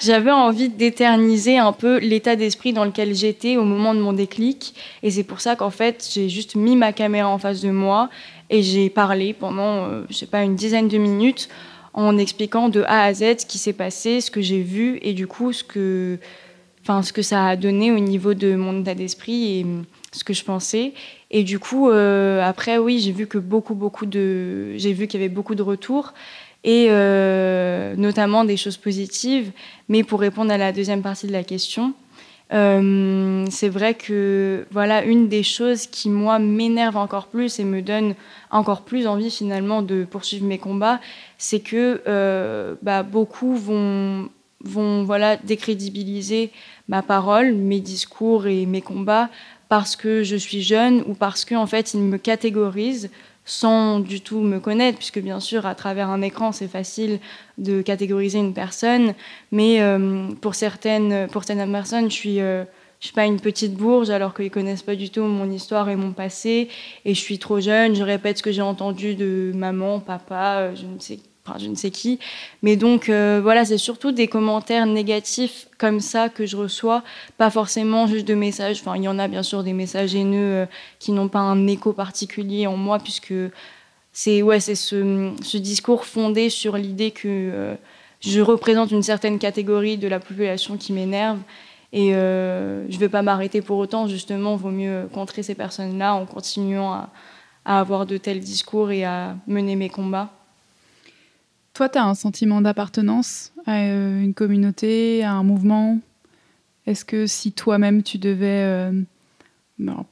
[0.00, 4.74] j'avais envie d'éterniser un peu l'état d'esprit dans lequel j'étais au moment de mon déclic.
[5.02, 8.08] Et c'est pour ça qu'en fait, j'ai juste mis ma caméra en face de moi
[8.48, 11.48] et j'ai parlé pendant, euh, je sais pas, une dizaine de minutes
[11.92, 15.12] en expliquant de A à Z ce qui s'est passé, ce que j'ai vu et
[15.12, 16.18] du coup ce que,
[16.82, 19.66] enfin, ce que ça a donné au niveau de mon état d'esprit et
[20.12, 20.92] ce que je pensais.
[21.30, 25.20] Et du coup, euh, après, oui, j'ai vu que beaucoup, beaucoup de, j'ai vu qu'il
[25.20, 26.12] y avait beaucoup de retours
[26.64, 29.52] et euh, notamment des choses positives.
[29.88, 31.94] Mais pour répondre à la deuxième partie de la question,
[32.52, 37.80] euh, c'est vrai que voilà une des choses qui moi m'énerve encore plus et me
[37.80, 38.14] donne
[38.50, 41.00] encore plus envie finalement de poursuivre mes combats,
[41.38, 44.28] c'est que euh, bah, beaucoup vont
[44.62, 46.50] vont voilà décrédibiliser
[46.88, 49.30] ma parole, mes discours et mes combats
[49.68, 53.10] parce que je suis jeune ou parce qu'en en fait ils me catégorisent
[53.44, 57.18] sans du tout me connaître, puisque bien sûr, à travers un écran, c'est facile
[57.58, 59.14] de catégoriser une personne,
[59.50, 62.64] mais euh, pour, certaines, personnes, je suis, euh,
[63.00, 65.96] je suis pas une petite bourge, alors qu'ils connaissent pas du tout mon histoire et
[65.96, 66.68] mon passé,
[67.04, 70.76] et je suis trop jeune, je répète ce que j'ai entendu de maman, papa, euh,
[70.76, 71.18] je ne sais
[71.58, 72.18] je ne sais qui.
[72.62, 77.02] Mais donc, euh, voilà, c'est surtout des commentaires négatifs comme ça que je reçois,
[77.38, 78.80] pas forcément juste de messages.
[78.80, 80.66] Enfin, il y en a bien sûr des messages haineux euh,
[80.98, 83.34] qui n'ont pas un écho particulier en moi, puisque
[84.12, 87.74] c'est ouais, c'est ce, discours fondé sur l'idée que euh,
[88.20, 91.38] je représente une certaine catégorie de la population qui m'énerve.
[91.92, 96.24] Et je ne vais pas m'arrêter pour autant, justement, vaut mieux contrer ces personnes-là en
[96.24, 96.92] continuant
[97.64, 100.30] à avoir de tels discours et à mener mes combats.
[101.80, 105.98] Toi, tu as un sentiment d'appartenance à euh, une communauté, à un mouvement?
[106.86, 108.92] Est-ce que si toi-même tu devais, euh,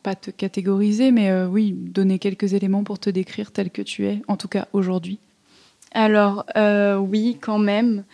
[0.03, 4.07] pas te catégoriser, mais euh, oui, donner quelques éléments pour te décrire tel que tu
[4.07, 5.19] es, en tout cas aujourd'hui?
[5.93, 8.05] Alors, oui, quand même.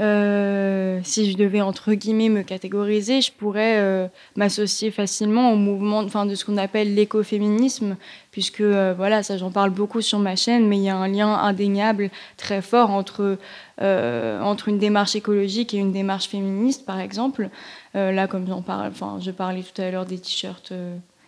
[0.00, 6.02] Euh, si je devais entre guillemets me catégoriser, je pourrais euh, m'associer facilement au mouvement,
[6.02, 7.96] de ce qu'on appelle l'écoféminisme,
[8.30, 11.08] puisque euh, voilà, ça j'en parle beaucoup sur ma chaîne, mais il y a un
[11.08, 13.38] lien indéniable très fort entre
[13.80, 17.48] entre une démarche écologique et une démarche féministe, par exemple.
[17.94, 20.72] là, comme j'en parle, enfin je parlais tout à l'heure des t-shirts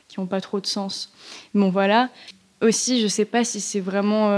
[0.07, 1.13] qui n'ont pas trop de sens.
[1.53, 2.11] Bon voilà.
[2.63, 4.29] Aussi, je sais pas si c'est vraiment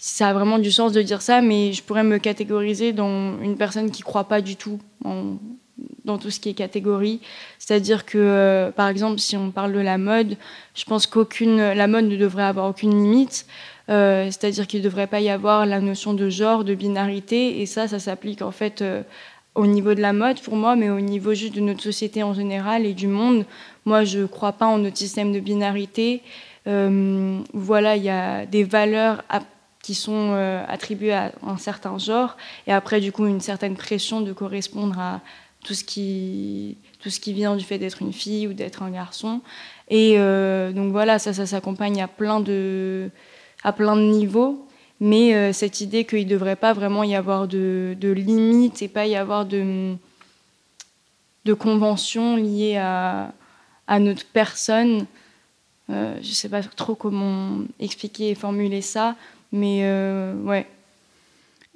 [0.00, 3.58] ça a vraiment du sens de dire ça, mais je pourrais me catégoriser dans une
[3.58, 4.80] personne qui croit pas du tout
[6.04, 7.20] dans tout ce qui est catégorie.
[7.58, 10.38] C'est-à-dire que, euh, par exemple, si on parle de la mode,
[10.74, 13.46] je pense qu'aucune, la mode ne devrait avoir aucune limite.
[13.90, 17.66] Euh, c'est-à-dire qu'il ne devrait pas y avoir la notion de genre, de binarité, et
[17.66, 19.02] ça, ça s'applique en fait euh,
[19.54, 22.32] au niveau de la mode pour moi, mais au niveau juste de notre société en
[22.32, 23.44] général et du monde.
[23.84, 26.22] Moi, je ne crois pas en notre système de binarité.
[26.64, 29.40] voilà, il y a des valeurs à
[29.82, 34.20] qui sont euh, attribués à un certain genre, et après, du coup, une certaine pression
[34.20, 35.20] de correspondre à
[35.64, 38.90] tout ce qui, tout ce qui vient du fait d'être une fille ou d'être un
[38.90, 39.40] garçon.
[39.88, 43.10] Et euh, donc voilà, ça, ça s'accompagne à plein de,
[43.62, 44.66] à plein de niveaux,
[45.00, 48.88] mais euh, cette idée qu'il ne devrait pas vraiment y avoir de, de limites et
[48.88, 49.94] pas y avoir de,
[51.46, 53.32] de conventions liées à,
[53.86, 55.06] à notre personne,
[55.88, 59.16] je ne sais pas trop comment expliquer et formuler ça,
[59.52, 60.66] mais euh, ouais.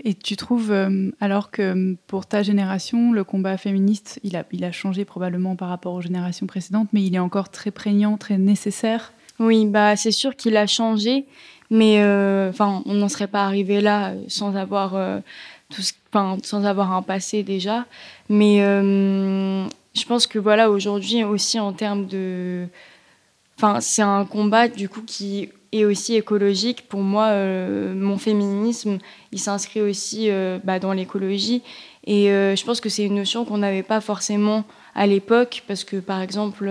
[0.03, 4.65] Et tu trouves, euh, alors que pour ta génération, le combat féministe, il a, il
[4.65, 8.37] a changé probablement par rapport aux générations précédentes, mais il est encore très prégnant, très
[8.37, 9.13] nécessaire?
[9.39, 11.27] Oui, bah, c'est sûr qu'il a changé,
[11.71, 14.97] mais euh, on n'en serait pas arrivé là sans avoir,
[15.71, 15.83] tout
[16.13, 17.87] sans avoir un passé déjà.
[18.29, 18.59] Mais
[19.95, 22.67] je pense que voilà, aujourd'hui aussi en termes de.
[23.57, 26.89] Enfin, c'est un combat du coup qui et aussi écologique.
[26.89, 28.99] Pour moi, euh, mon féminisme,
[29.33, 31.63] il s'inscrit aussi euh, bah, dans l'écologie.
[32.07, 34.63] Et euh, je pense que c'est une notion qu'on n'avait pas forcément
[34.95, 36.71] à l'époque, parce que par exemple,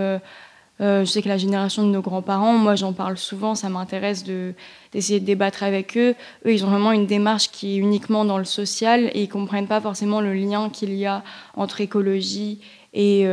[0.79, 5.19] je sais que la génération de nos grands-parents, moi j'en parle souvent, ça m'intéresse d'essayer
[5.19, 6.15] de, débattre avec eux.
[6.45, 9.67] Eux, ils ont vraiment une démarche qui est uniquement dans le social et ils comprennent
[9.67, 11.23] pas forcément le lien qu'il y a
[11.55, 12.61] entre écologie
[12.93, 13.27] et,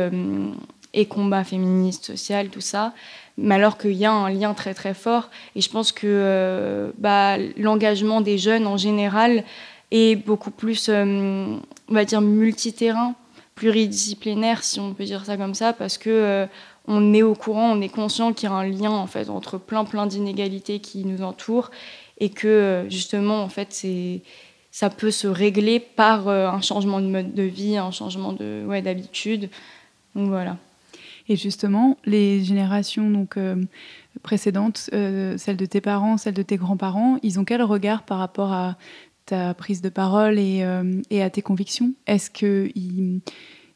[0.93, 2.93] et combat féministe, social, tout ça
[3.37, 5.29] mais alors qu'il y a un lien très très fort.
[5.55, 9.43] Et je pense que euh, bah, l'engagement des jeunes en général
[9.91, 11.57] est beaucoup plus, euh,
[11.89, 13.15] on va dire, multiterrain,
[13.55, 16.45] pluridisciplinaire, si on peut dire ça comme ça, parce que euh,
[16.87, 19.57] on est au courant, on est conscient qu'il y a un lien en fait entre
[19.57, 21.69] plein plein d'inégalités qui nous entourent
[22.19, 23.85] et que justement en fait
[24.71, 29.49] ça peut se régler par un changement de mode de vie, un changement d'habitude.
[30.15, 30.57] Donc voilà.
[31.29, 33.55] Et justement, les générations donc euh,
[34.23, 38.19] précédentes, euh, celles de tes parents, celles de tes grands-parents, ils ont quel regard par
[38.19, 38.77] rapport à
[39.25, 40.65] ta prise de parole et,
[41.09, 41.93] et à tes convictions?
[42.07, 43.21] Est-ce qu'ils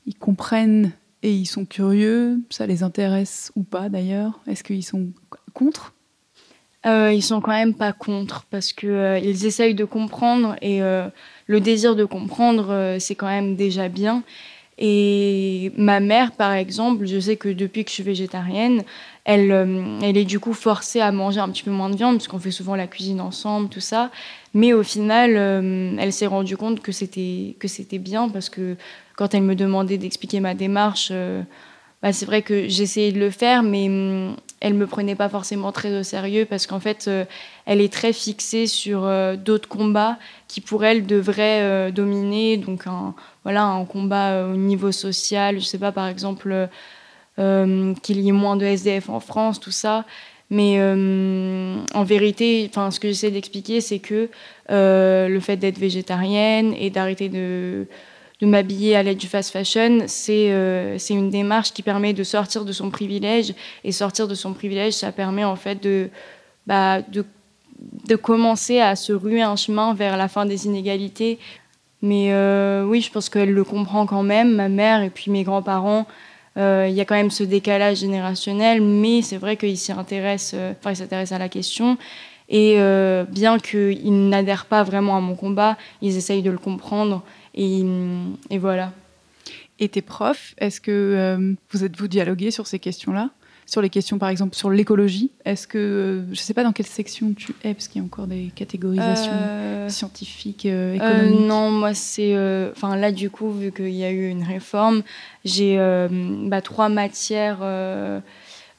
[0.06, 0.92] ils comprennent
[1.24, 2.40] et ils sont curieux?
[2.50, 4.40] Ça les intéresse ou pas d'ailleurs?
[4.48, 5.08] Est-ce qu'ils sont
[5.54, 5.94] contre?
[6.86, 10.84] Euh, Ils sont quand même pas contre parce que euh, ils essayent de comprendre et
[10.84, 11.08] euh,
[11.48, 14.24] le désir de comprendre, euh, c'est quand même déjà bien.
[14.78, 18.84] Et ma mère, par exemple, je sais que depuis que je suis végétarienne,
[19.24, 22.28] elle, euh, est du coup forcée à manger un petit peu moins de viande parce
[22.28, 24.12] qu'on fait souvent la cuisine ensemble, tout ça.
[24.54, 28.76] Mais au final, euh, elle s'est rendue compte que c'était que c'était bien parce que
[29.16, 31.42] quand elle me demandait d'expliquer ma démarche, euh,
[32.06, 35.72] bah, c'est vrai que j'essayais de le faire, mais hum, elle me prenait pas forcément
[35.72, 37.26] très au sérieux parce qu'en fait, euh,
[37.65, 42.58] elle est très fixée sur euh, d'autres combats qui pour elle devraient euh, dominer.
[42.58, 46.70] Donc un, voilà, un combat au niveau social, je sais pas, par exemple,
[47.39, 50.06] euh, qu'il y ait moins de SDF en France, tout ça.
[50.52, 54.30] Mais euh, en vérité, ce que j'essaie d'expliquer, c'est que
[54.70, 57.88] le fait d'être végétarienne et d'arrêter de,
[58.41, 62.24] de m'habiller à l'aide du fast fashion, c'est euh, c'est une démarche qui permet de
[62.24, 63.54] sortir de son privilège.
[63.84, 66.10] Et sortir de son privilège, ça permet en fait de,
[66.67, 67.00] bah,
[68.21, 71.39] commencer à se ruer un chemin vers la fin des inégalités.
[72.02, 75.43] Mais euh, oui, je pense qu'elle le comprend quand même, ma mère et puis mes
[75.43, 76.06] grands-parents.
[76.58, 80.60] Euh, Il y a quand même ce décalage générationnel, mais c'est vrai qu'ils s'y intéressent,
[80.80, 81.98] enfin, ils s'intéressent à la question.
[82.48, 82.78] Et
[83.30, 87.24] bien qu'ils n'adhèrent pas vraiment à mon combat, ils essayent de le comprendre.
[87.56, 87.84] Et,
[88.50, 88.91] et voilà.
[89.80, 93.30] Et tes profs, est-ce que euh, vous êtes-vous dialogué sur ces questions-là?
[93.68, 96.72] Sur les questions, par exemple, sur l'écologie Est-ce que, euh, je ne sais pas dans
[96.72, 101.72] quelle section tu es, parce qu'il y a encore des catégorisations Euh, scientifiques, économiques non,
[101.72, 102.36] moi c'est.
[102.72, 105.02] Enfin là, du coup, vu qu'il y a eu une réforme,
[105.44, 105.78] j'ai
[106.46, 107.60] bah, trois matières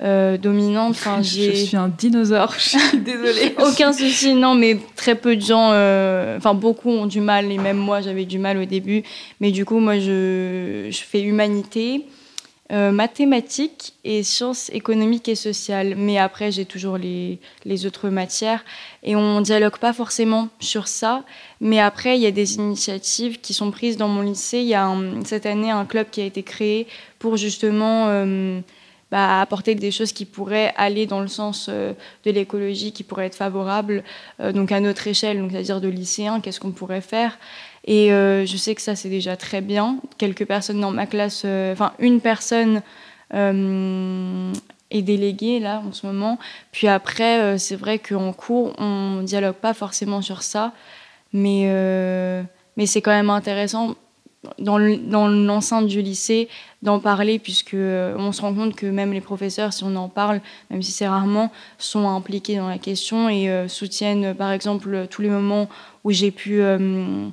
[0.02, 0.90] euh, dominantes.
[0.98, 3.54] Enfin, Je suis un dinosaure, je suis désolée.
[3.66, 4.34] aucun souci.
[4.34, 5.70] Non, mais très peu de gens.
[5.72, 9.02] euh, Enfin, beaucoup ont du mal, et même moi, j'avais du mal au début.
[9.40, 12.04] Mais du coup, moi, je, je fais humanité.
[12.72, 15.94] euh, mathématiques et sciences économiques et sociales.
[15.96, 18.64] Mais après, j'ai toujours les, les autres matières.
[19.04, 21.22] Et on dialogue pas forcément sur ça.
[21.60, 24.58] Mais après, il y a des initiatives qui sont prises dans mon lycée.
[24.58, 26.88] Il y a un- cette année un club qui a été créé
[27.20, 28.08] pour justement
[29.10, 31.92] bah, apporter des choses qui pourraient aller dans le sens euh,
[32.24, 34.02] de l'écologie, qui pourraient être favorables,
[34.40, 37.38] euh, donc à notre échelle, c'est-à-dire de lycéens, qu'est-ce qu'on pourrait faire.
[37.84, 39.98] Et euh, je sais que ça, c'est déjà très bien.
[40.18, 42.82] Quelques personnes dans ma classe, enfin une personne
[43.32, 46.38] est déléguée là en ce moment.
[46.72, 50.72] Puis après, c'est vrai qu'en cours, on dialogue pas forcément sur ça,
[51.32, 51.70] mais,
[52.76, 53.94] mais c'est quand même intéressant
[54.58, 56.48] dans le- dans l'enceinte du lycée
[56.82, 60.08] d'en parler puisque euh, on se rend compte que même les professeurs, si on en
[60.08, 64.52] parle, même si c'est rarement, sont impliqués dans la question et euh, soutiennent euh, par
[64.52, 65.68] exemple tous les moments
[66.04, 67.26] où j'ai pu euh,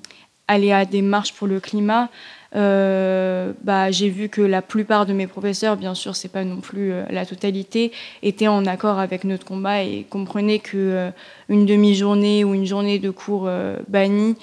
[0.48, 2.10] aller à des marches pour le climat.
[2.56, 6.58] euh, bah, j'ai vu que la plupart de mes professeurs, bien sûr, c'est pas non
[6.58, 11.10] plus euh, la totalité, étaient en accord avec notre combat et comprenaient que euh,
[11.50, 14.36] une demi-journée ou une journée de cours euh, banni,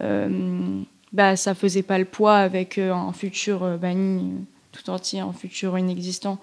[0.00, 0.28] euh,
[1.12, 4.42] bah, ça faisait pas le poids avec euh, un futur euh, banni euh,
[4.72, 6.38] tout entier, un futur inexistant,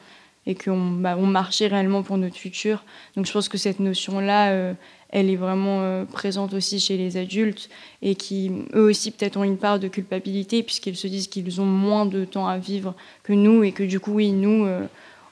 [0.48, 2.84] et qu'on bah, on marchait réellement pour notre futur.
[3.16, 4.76] Donc je pense que cette notion-là,
[5.10, 7.70] elle est vraiment présente aussi chez les adultes,
[8.02, 11.66] et qui, eux aussi, peut-être ont une part de culpabilité, puisqu'ils se disent qu'ils ont
[11.66, 14.68] moins de temps à vivre que nous, et que du coup, oui, nous,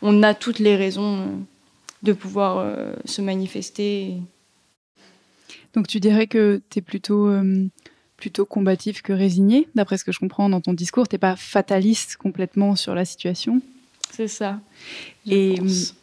[0.02, 1.28] on a toutes les raisons
[2.04, 2.65] de pouvoir
[3.06, 4.15] se manifester.
[5.74, 7.30] Donc tu dirais que tu es plutôt,
[8.24, 11.10] plutôt combatif que résigné, d'après ce que je comprends dans ton discours.
[11.10, 13.62] Tu pas fataliste complètement sur la situation.
[14.12, 14.62] C'est ça.
[15.28, 15.94] Et pense.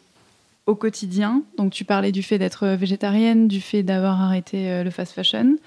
[0.67, 4.91] au quotidien, donc tu parlais du fait d'être végétarienne, du fait d'avoir arrêté euh, le
[4.91, 5.57] fast fashion.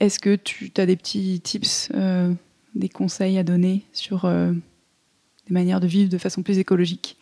[0.00, 2.32] Est-ce que tu as des petits tips, euh,
[2.74, 4.50] des conseils à donner sur euh,
[5.46, 7.18] des manières de vivre de façon plus écologique?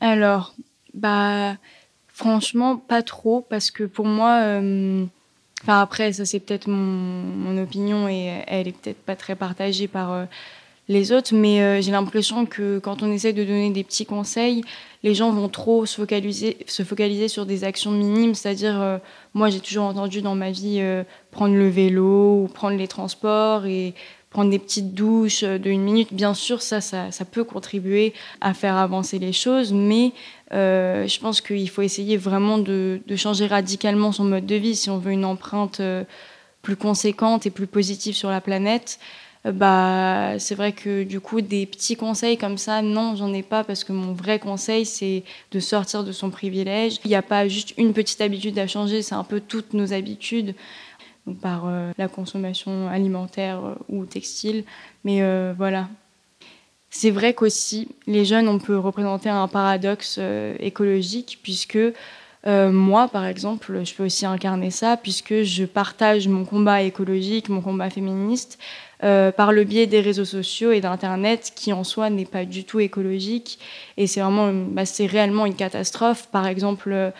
[0.00, 0.56] Alors,
[0.92, 1.56] bah,
[2.08, 5.06] franchement, pas trop, parce que pour moi, euh,
[5.62, 9.88] enfin après, ça c'est peut-être mon, mon opinion et elle est peut-être pas très partagée
[9.88, 10.24] par euh,
[10.90, 14.64] les autres, mais euh, j'ai l'impression que quand on essaie de donner des petits conseils,
[15.04, 18.98] les gens vont trop se focaliser, se focaliser sur des actions minimes, c'est-à-dire, euh,
[19.32, 23.66] moi j'ai toujours entendu dans ma vie euh, prendre le vélo ou prendre les transports
[23.66, 23.94] et
[24.30, 26.12] prendre des petites douches de une minute.
[26.12, 30.12] Bien sûr, ça, ça, ça peut contribuer à faire avancer les choses, mais
[30.52, 34.76] euh, je pense qu'il faut essayer vraiment de, de changer radicalement son mode de vie
[34.76, 36.04] si on veut une empreinte euh,
[36.62, 39.00] plus conséquente et plus positive sur la planète.
[39.46, 43.42] Euh, bah, c'est vrai que du coup, des petits conseils comme ça, non, j'en ai
[43.42, 46.98] pas parce que mon vrai conseil, c'est de sortir de son privilège.
[47.04, 49.92] Il n'y a pas juste une petite habitude à changer, c'est un peu toutes nos
[49.92, 50.54] habitudes.
[51.34, 54.64] Par la consommation alimentaire ou textile.
[55.04, 55.22] Mais
[55.54, 55.88] voilà.
[56.90, 60.18] C'est vrai qu'aussi, les jeunes, on peut représenter un paradoxe
[60.58, 61.78] écologique, puisque
[62.46, 67.60] moi, par exemple, je peux aussi incarner ça, puisque je partage mon combat écologique, mon
[67.60, 68.58] combat féministe,
[69.02, 72.64] euh, par le biais des réseaux sociaux et d'Internet, qui en soi n'est pas du
[72.64, 73.58] tout écologique.
[73.96, 76.28] Et c'est vraiment, bah, c'est réellement une catastrophe.
[76.30, 77.10] Par exemple, euh,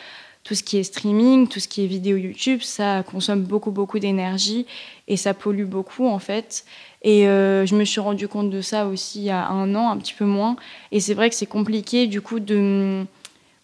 [0.51, 4.01] tout ce qui est streaming, tout ce qui est vidéo YouTube, ça consomme beaucoup, beaucoup
[4.01, 4.67] d'énergie
[5.07, 6.65] et ça pollue beaucoup en fait.
[7.03, 9.91] Et euh, je me suis rendu compte de ça aussi il y a un an,
[9.93, 10.57] un petit peu moins.
[10.91, 13.05] Et c'est vrai que c'est compliqué du coup de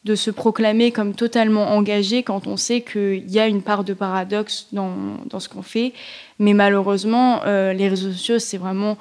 [0.05, 3.93] de se proclamer comme totalement engagé quand on sait qu'il y a une part de
[3.93, 4.93] paradoxe dans,
[5.28, 5.93] dans ce qu'on fait.
[6.39, 8.97] Mais malheureusement, euh, les réseaux sociaux, c'est vraiment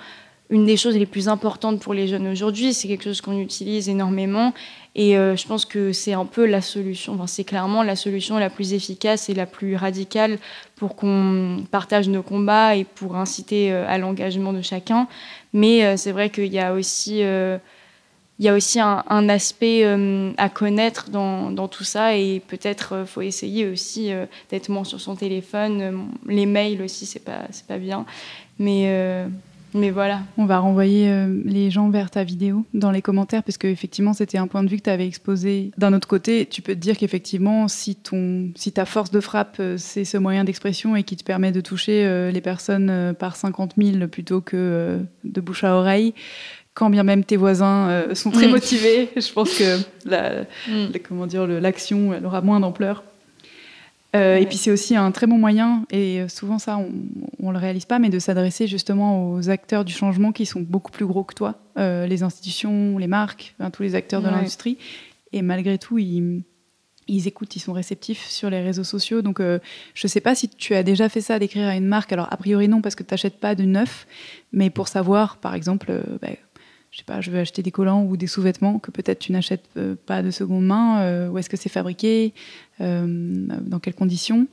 [0.50, 2.74] une des choses les plus importantes pour les jeunes aujourd'hui.
[2.74, 4.54] C'est quelque chose qu'on utilise énormément.
[4.96, 8.38] Et euh, je pense que c'est un peu la solution, enfin, c'est clairement la solution
[8.38, 10.38] la plus efficace et la plus radicale
[10.78, 15.08] pour qu'on partage nos combats et pour inciter euh, à l'engagement de chacun.
[15.52, 17.24] Mais c'est vrai qu'il y a aussi
[18.38, 23.06] il y a aussi un, aspect euh, à connaître dans, tout ça et peut-être euh,
[23.06, 26.10] faut essayer aussi euh, d'être moins sur son téléphone.
[26.28, 28.06] les mails aussi, c'est pas, c'est pas bien.
[28.60, 29.26] Mais,
[29.76, 30.22] mais voilà.
[30.38, 31.12] On va renvoyer
[31.44, 34.70] les gens vers ta vidéo dans les commentaires parce que effectivement c'était un point de
[34.70, 35.72] vue que tu avais exposé.
[35.78, 39.62] D'un autre côté, tu peux te dire qu'effectivement, si, ton, si ta force de frappe,
[39.78, 44.08] c'est ce moyen d'expression et qui te permet de toucher les personnes par 50 000
[44.08, 46.14] plutôt que de bouche à oreille,
[46.76, 48.52] quand bien même tes voisins euh, sont très mm.
[48.52, 50.92] motivés, je pense que la, mm.
[51.08, 53.04] comment dire, l'action elle aura moins d'ampleur.
[54.16, 57.52] Euh, et puis c'est aussi un très bon moyen, et euh, souvent ça on ne
[57.52, 61.06] le réalise pas, mais de s'adresser justement aux acteurs du changement qui sont beaucoup plus
[61.06, 64.78] gros que toi, les institutions, les marques, tous les acteurs de l'industrie.
[65.34, 66.44] Et malgré tout, ils,
[67.08, 69.22] ils, écoutent, ils sont réceptifs sur les réseaux sociaux.
[69.22, 69.60] Donc je
[70.04, 72.14] ne sais pas si tu as déjà fait ça, d'écrire à une marque.
[72.14, 74.08] Alors a priori non, parce que tu n'achètes pas de neuf,
[74.54, 76.30] mais pour savoir, par exemple, bah,
[76.96, 79.66] je sais pas, je veux acheter des collants ou des sous-vêtements que peut-être tu n'achètes
[79.76, 81.02] euh, pas de seconde main.
[81.02, 82.34] Euh, où est-ce que c'est fabriqué
[82.80, 84.48] euh, Dans quelles conditions?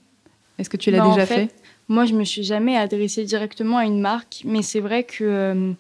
[0.58, 1.54] Est-ce que tu l'as bah, déjà fait,
[1.86, 5.72] Moi, je me suis jamais adressée directement à une marque, mais c'est vrai que,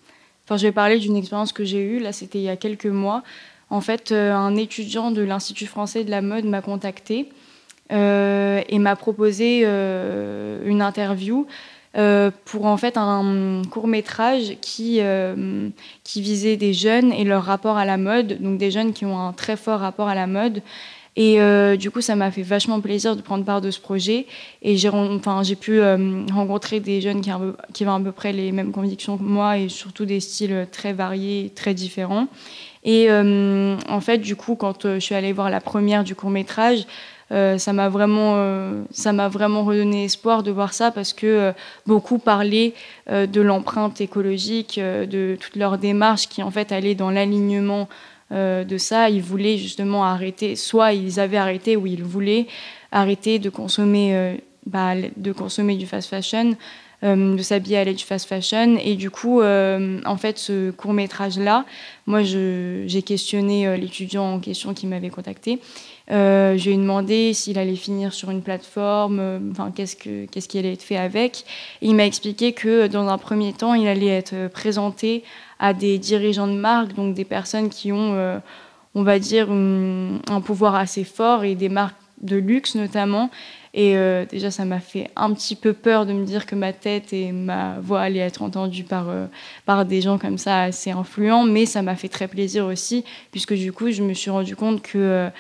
[0.44, 1.98] enfin, je vais parler d'une expérience que j'ai eue.
[1.98, 3.24] Là, c'était il y a quelques mois.
[3.68, 7.28] En fait, un étudiant de l'Institut français de la mode m'a contacté
[7.90, 11.46] et m'a proposé une interview
[11.98, 15.68] euh, pour en fait un court métrage qui, euh,
[16.04, 19.20] qui visait des jeunes et leur rapport à la mode, donc des jeunes qui ont
[19.20, 20.62] un très fort rapport à la mode.
[21.14, 24.24] Et euh, du coup, ça m'a fait vachement plaisir de prendre part de ce projet.
[24.62, 25.82] Et j'ai enfin, pu
[26.32, 27.30] rencontrer des jeunes qui,
[27.74, 30.94] qui avaient à peu près les mêmes convictions que moi et surtout des styles très
[30.94, 32.28] variés, très différents.
[32.84, 36.86] Et en fait, du coup, quand je suis allée voir la première du court métrage,
[37.30, 38.82] euh, ça m'a vraiment, euh,
[39.30, 41.52] vraiment redonné espoir de voir ça parce que euh,
[41.86, 42.74] beaucoup parlaient
[43.10, 47.88] de l'empreinte écologique, de toute leur démarche qui en fait allait dans l'alignement
[48.30, 49.10] de ça.
[49.10, 52.46] Ils voulaient justement arrêter, soit ils avaient arrêté ou ils voulaient
[52.92, 56.56] arrêter de consommer, bah, de consommer du fast fashion.
[57.02, 58.78] de s'habiller à l'aide du fast fashion.
[58.82, 61.64] Et du coup, en fait, ce court métrage-là,
[62.06, 65.58] moi, j'ai questionné l'étudiant en question qui m'avait contacté.
[66.10, 70.26] Euh, je lui ai demandé s'il allait finir sur une plateforme, euh, enfin, qu'est-ce, que,
[70.26, 71.44] qui allait être fait avec.
[71.80, 75.22] il m'a expliqué que dans un premier temps, il allait être présenté
[75.58, 78.38] à des dirigeants de marque, donc des personnes qui ont, euh,
[78.94, 83.30] on va dire, un pouvoir assez fort et des marques de luxe notamment.
[83.74, 83.96] Et
[84.30, 87.32] déjà, ça m'a fait un petit peu peur de me dire que ma tête et
[87.32, 89.06] ma voix allaient être entendues par,
[89.64, 93.54] par des gens comme ça assez influents, mais ça m'a fait très plaisir aussi, puisque
[93.54, 95.30] du coup, je me suis rendu compte que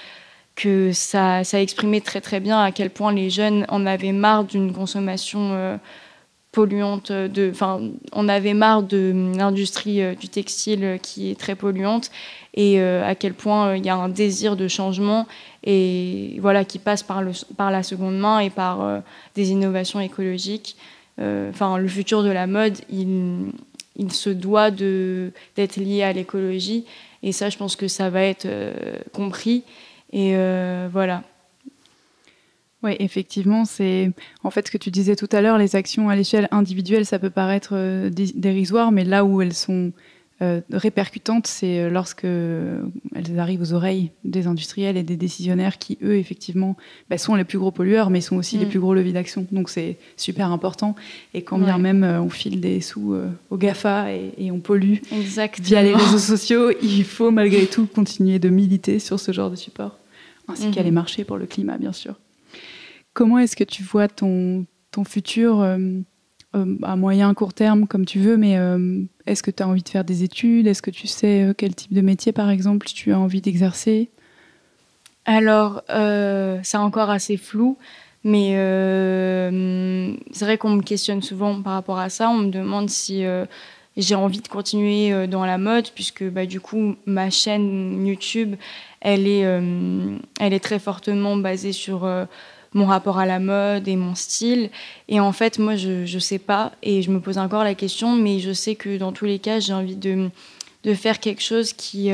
[0.56, 4.44] que ça, ça exprimait très très bien à quel point les jeunes en avaient marre
[4.44, 5.76] d'une consommation euh,
[6.52, 7.80] polluante, de, enfin,
[8.12, 12.10] on avait marre de l'industrie euh, du textile qui est très polluante
[12.54, 15.26] et euh, à quel point il y a un désir de changement
[15.64, 19.02] et voilà qui passe par, le, par la seconde main et par
[19.34, 20.76] des innovations écologiques.
[21.18, 26.84] Enfin, le futur de la mode, il se doit d'être lié à l'écologie
[27.22, 28.48] et ça, je pense que ça va être
[29.12, 29.62] compris.
[30.12, 31.22] Et euh, voilà.
[32.82, 34.10] Oui, effectivement, c'est
[34.42, 37.18] en fait ce que tu disais tout à l'heure, les actions à l'échelle individuelle, ça
[37.18, 39.92] peut paraître euh, dérisoire, mais là où elles sont
[40.42, 46.16] euh, répercutantes, c'est lorsque elles arrivent aux oreilles des industriels et des décisionnaires qui, eux,
[46.16, 46.76] effectivement,
[47.08, 48.70] bah, sont les plus gros pollueurs, mais sont aussi les mm.
[48.70, 49.46] plus gros leviers d'action.
[49.52, 50.96] Donc c'est super important.
[51.34, 53.14] Et quand bien même on file des sous
[53.50, 54.96] au GAFA et, on pollue
[55.60, 59.56] via les réseaux sociaux, il faut malgré tout continuer de militer sur ce genre de
[59.56, 59.98] support
[60.48, 60.94] ainsi qu'à les mhm.
[60.94, 62.14] marchés pour le climat, bien sûr.
[63.14, 65.62] Comment est-ce que tu vois ton ton futur
[66.82, 68.58] à moyen, court terme, comme tu veux, mais
[69.26, 70.66] est-ce que tu as envie de faire des études?
[70.66, 74.10] Est-ce que tu sais quel type de métier, par exemple, tu as envie d'exercer?
[75.24, 77.78] Alors, c'est encore assez flou.
[78.24, 78.50] Mais
[80.32, 82.28] c'est vrai qu'on me questionne souvent par rapport à ça.
[82.28, 83.24] On me demande si
[83.96, 88.56] j'ai envie de continuer euh, dans la mode puisque bah, du coup ma chaîne YouTube
[89.00, 90.18] elle est, euh,
[90.62, 92.24] très fortement basée sur euh,
[92.72, 94.70] mon rapport à la mode et mon style.
[95.08, 98.16] Et en fait moi je ne sais pas et je me pose encore la question
[98.16, 100.30] mais je sais que dans tous les cas j'ai envie de,
[100.84, 102.10] de faire quelque chose qui,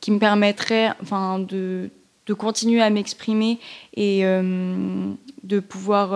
[0.00, 1.88] qui me permettrait enfin de,
[2.26, 3.58] de continuer à m'exprimer
[3.96, 6.10] et de pouvoir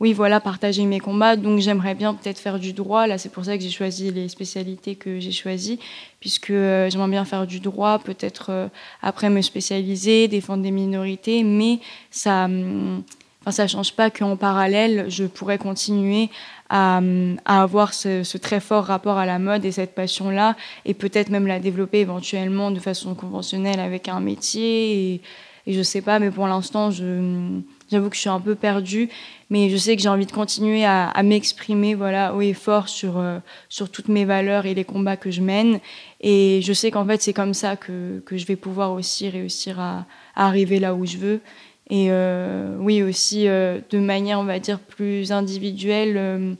[0.00, 1.36] oui, voilà, partager mes combats.
[1.36, 3.06] Donc j'aimerais bien peut-être faire du droit.
[3.06, 5.80] Là, c'est pour ça que j'ai choisi les spécialités que j'ai choisies,
[6.20, 8.68] puisque euh, j'aimerais bien faire du droit, peut-être euh,
[9.02, 11.80] après me spécialiser, défendre des minorités, mais
[12.12, 13.02] ça, hum,
[13.50, 16.30] ça change pas qu'en parallèle, je pourrais continuer
[16.68, 21.30] à, hum, avoir ce, très fort rapport à la mode et cette passion-là, et peut-être
[21.30, 25.14] même la développer éventuellement de façon conventionnelle avec un métier.
[25.14, 25.20] Et,
[25.66, 28.54] et je sais pas, mais pour l'instant, je hum, J'avoue que je suis un peu
[28.54, 29.08] perdue,
[29.48, 33.18] mais je sais que j'ai envie de continuer à, m'exprimer voilà, haut et fort sur,
[33.18, 33.38] euh,
[33.70, 35.80] sur toutes mes valeurs et les combats que je mène.
[36.20, 39.80] Et je sais qu'en fait, c'est comme ça que, que, je vais pouvoir aussi réussir
[39.80, 41.40] à, arriver là où je veux.
[41.88, 46.56] Et euh, oui, aussi euh, de manière, on va dire, plus individuelle,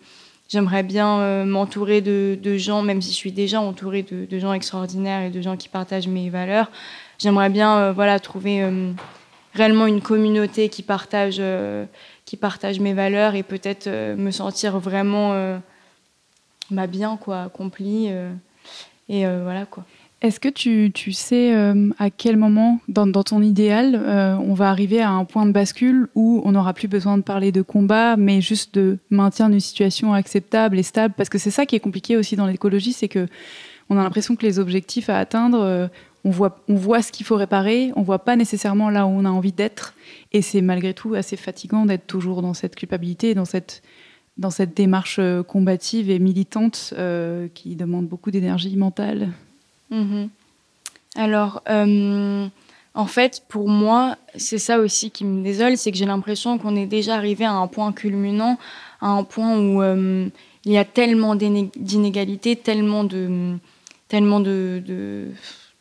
[0.48, 5.30] j'aimerais bien m'entourer de, gens, même si je suis déjà entourée de, gens extraordinaires et
[5.30, 6.70] de gens qui partagent mes valeurs.
[7.18, 8.66] J'aimerais bien voilà, trouver
[9.58, 11.84] réellement une communauté qui partage, euh,
[12.24, 15.58] qui partage mes valeurs et peut-être euh, me sentir vraiment euh,
[16.70, 18.08] bah, bien, quoi, accomplie.
[19.08, 19.84] et voilà, quoi.
[20.20, 21.54] Est-ce que tu, tu sais
[21.98, 23.94] à quel moment, dans, dans ton idéal,
[24.40, 27.52] on va arriver à un point de bascule où on n'aura plus besoin de parler
[27.52, 31.14] de combat, mais juste de maintien d'une situation acceptable et stable?
[31.16, 33.28] Parce que c'est ça qui est compliqué aussi dans l'écologie, c'est que
[33.90, 35.88] on a l'impression que les objectifs à atteindre,
[36.24, 39.24] on voit, on voit ce qu'il faut réparer, on voit pas nécessairement là où on
[39.24, 39.94] a envie d'être.
[40.32, 43.82] Et c'est malgré tout assez fatigant d'être toujours dans cette culpabilité, dans cette,
[44.36, 49.30] dans cette démarche euh, combative et militante euh, qui demande beaucoup d'énergie mentale.
[49.90, 50.28] Mhm.
[51.16, 52.46] Alors, euh,
[52.94, 56.76] en fait, pour moi, c'est ça aussi qui me désole, c'est que j'ai l'impression qu'on
[56.76, 58.58] est déjà arrivé à un point culminant,
[59.00, 59.82] à un point où
[60.64, 63.56] il y a tellement d'inégalités, tellement de,
[64.08, 65.28] tellement de de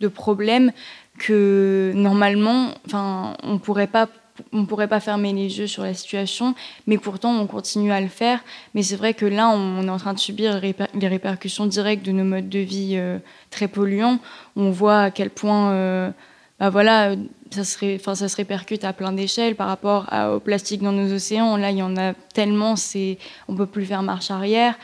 [0.05, 0.71] problèmes
[1.17, 4.07] que normalement, enfin, on pourrait pas
[4.53, 6.53] on pourrait pas fermer les yeux sur la situation,
[6.85, 8.43] mais pourtant on continue à le faire.
[8.75, 12.11] Mais c'est vrai que là, on est en train de subir les répercussions directes de
[12.11, 13.17] nos modes de vie euh,
[13.49, 14.19] très polluants.
[14.55, 16.11] On voit à quel point, euh,
[16.59, 17.15] bah voilà,
[17.49, 21.57] ça se, ça se répercute à plein d'échelles par rapport au plastique dans nos océans.
[21.57, 23.17] Là, il y en a tellement, c'est,
[23.47, 24.75] on peut plus faire marche arrière.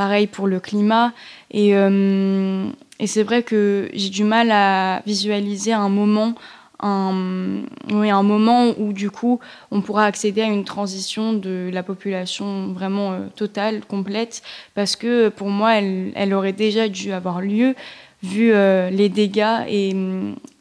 [0.00, 1.12] Pareil pour le climat.
[1.50, 6.36] Et, euh, et c'est vrai que j'ai du mal à visualiser un moment,
[6.82, 9.40] un, oui, un moment où du coup
[9.70, 14.40] on pourra accéder à une transition de la population vraiment euh, totale, complète,
[14.74, 17.74] parce que pour moi elle, elle, aurait déjà dû avoir lieu
[18.22, 19.94] vu euh, les dégâts et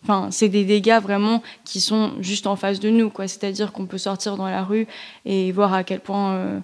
[0.03, 3.85] enfin c'est des dégâts vraiment qui sont juste en face de nous quoi c'est-à-dire qu'on
[3.85, 4.85] peut sortir dans la rue
[5.25, 6.61] et voir à quel point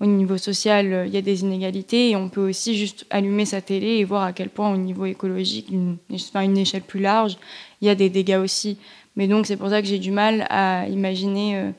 [0.00, 3.46] au niveau social, euh, il y a des inégalités et on peut aussi juste allumer
[3.46, 7.00] sa télé et voir à quel point au niveau écologique, une, enfin, une échelle plus
[7.00, 7.38] large,
[7.80, 8.78] il y a des dégâts aussi.
[9.16, 11.70] Mais donc c'est pour ça que j'ai du mal à imaginer euh,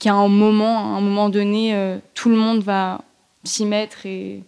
[0.00, 3.02] qu'à un moment, à un moment donné, euh, tout le monde va
[3.44, 4.42] s'y mettre et,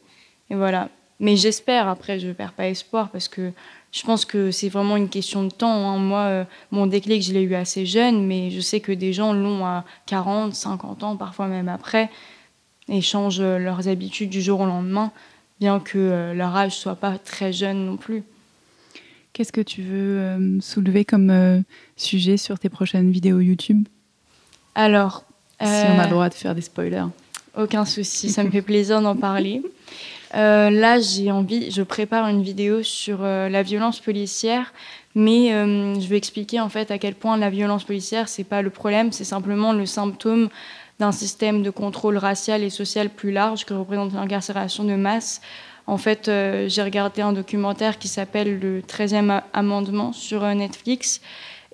[0.51, 0.89] voilà.
[1.20, 3.53] Mais j'espère, après je ne perds pas espoir parce que
[3.93, 5.89] je pense que c'est vraiment une question de temps.
[5.89, 5.99] Hein.
[5.99, 9.64] Moi, mon déclic, je l'ai eu assez jeune, mais je sais que des gens l'ont
[9.64, 12.11] à 40, 50 ans, parfois même après
[12.93, 15.11] et changent euh, leurs habitudes du jour au lendemain,
[15.59, 18.22] bien que euh, leur âge soit pas très jeune non plus.
[19.32, 21.64] Qu'est-ce que tu veux euh, soulever comme
[21.97, 23.88] sujet sur tes prochaines vidéos YouTube?
[24.74, 25.24] Alors,
[25.59, 27.07] si on a le droit de faire des spoilers.
[27.57, 29.62] Aucun souci, ça me fait plaisir d'en parler.
[30.34, 34.74] là, j'ai envie, je prépare une vidéo sur la violence policière,
[35.14, 38.68] mais je vais expliquer en fait à quel point la violence policière c'est pas le
[38.68, 40.51] problème, c'est simplement le symptôme
[41.03, 45.40] d'un système de contrôle racial et social plus large que représente l'incarcération de masse.
[45.88, 51.20] En fait, euh, j'ai regardé un documentaire qui s'appelle Le 13e amendement sur euh, Netflix.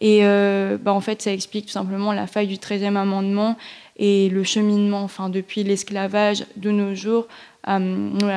[0.01, 3.59] Et euh, bah, en fait, ça explique tout simplement la faille du 13e amendement
[3.99, 7.26] et le cheminement, enfin, depuis l'esclavage de nos jours,
[7.64, 7.79] à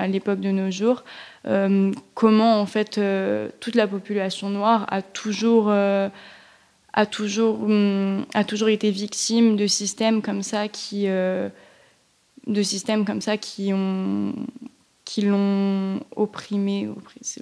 [0.07, 1.05] l'époque de nos jours,
[2.15, 2.99] comment en fait
[3.59, 5.71] toute la population noire a toujours
[6.93, 11.49] a toujours, hum, a toujours été victime de systèmes comme ça qui, euh,
[12.47, 14.33] de systèmes comme ça qui ont
[15.03, 16.87] qui l'ont opprimé,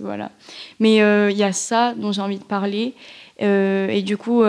[0.01, 0.31] voilà.
[0.79, 2.95] Mais il y a ça dont j'ai envie de parler.
[3.37, 4.41] et du coup,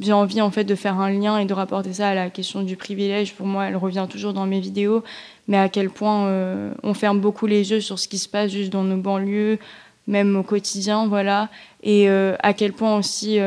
[0.00, 2.62] j'ai envie en fait de faire un lien et de rapporter ça à la question
[2.62, 3.34] du privilège.
[3.34, 5.04] Pour moi, elle revient toujours dans mes vidéos,
[5.46, 8.72] mais à quel point on ferme beaucoup les yeux sur ce qui se passe juste
[8.72, 9.60] dans nos banlieues,
[10.08, 11.48] même au quotidien, voilà.
[11.84, 13.38] Et à quel point aussi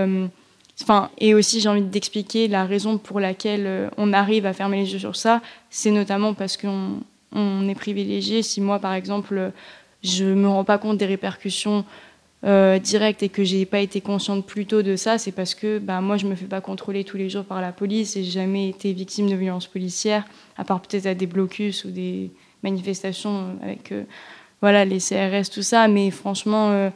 [0.81, 4.77] Enfin, et aussi, j'ai envie d'expliquer la raison pour laquelle euh, on arrive à fermer
[4.77, 5.41] les yeux sur ça.
[5.69, 6.99] C'est notamment parce qu'on
[7.31, 8.43] on est privilégié.
[8.43, 9.51] Si moi, par exemple,
[10.03, 11.85] je me rends pas compte des répercussions
[12.45, 15.79] euh, directes et que j'ai pas été consciente plus tôt de ça, c'est parce que
[15.79, 18.31] bah, moi, je me fais pas contrôler tous les jours par la police et j'ai
[18.31, 20.25] jamais été victime de violences policières,
[20.57, 22.31] à part peut-être à des blocus ou des
[22.63, 24.03] manifestations avec euh,
[24.61, 25.87] voilà les CRS, tout ça.
[25.87, 26.91] Mais franchement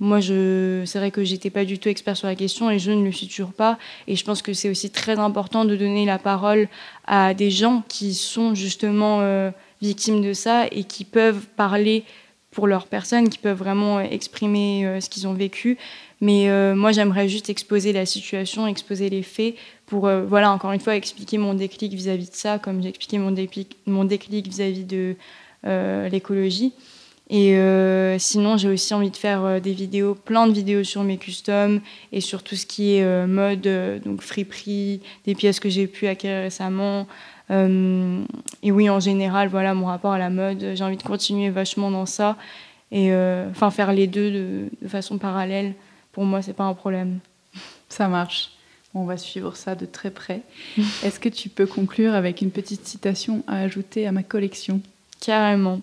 [0.00, 3.04] moi, c'est vrai que j'étais pas du tout expert sur la question et je ne
[3.04, 3.78] le suis toujours pas.
[4.06, 6.68] Et je pense que c'est aussi très important de donner la parole
[7.06, 9.50] à des gens qui sont justement euh,
[9.82, 12.04] victimes de ça et qui peuvent parler
[12.52, 15.76] pour leur personne, qui peuvent vraiment exprimer euh, ce qu'ils ont vécu.
[16.20, 20.80] Mais euh, moi, j'aimerais juste exposer la situation, exposer les faits pour, voilà, encore une
[20.80, 23.30] fois, expliquer mon déclic vis-à-vis de ça, comme j'ai expliqué mon
[24.04, 25.16] déclic vis-à-vis de
[26.10, 26.72] l'écologie.
[27.30, 31.02] Et euh, sinon, j'ai aussi envie de faire euh, des vidéos, plein de vidéos sur
[31.02, 33.68] mes customs et sur tout ce qui est euh, mode,
[34.02, 37.06] donc friperie, des pièces que j'ai pu acquérir récemment.
[37.50, 40.72] et oui, en général, voilà mon rapport à la mode.
[40.74, 42.36] J'ai envie de continuer vachement dans ça
[42.90, 43.12] et
[43.50, 45.74] enfin faire les deux de, façon parallèle.
[46.12, 47.18] Pour moi, c'est pas un problème.
[47.88, 48.52] Ça marche.
[48.94, 50.40] On va suivre ça de très près.
[51.04, 54.80] Est-ce que tu peux conclure avec une petite citation à ajouter à ma collection?
[55.20, 55.80] Carrément.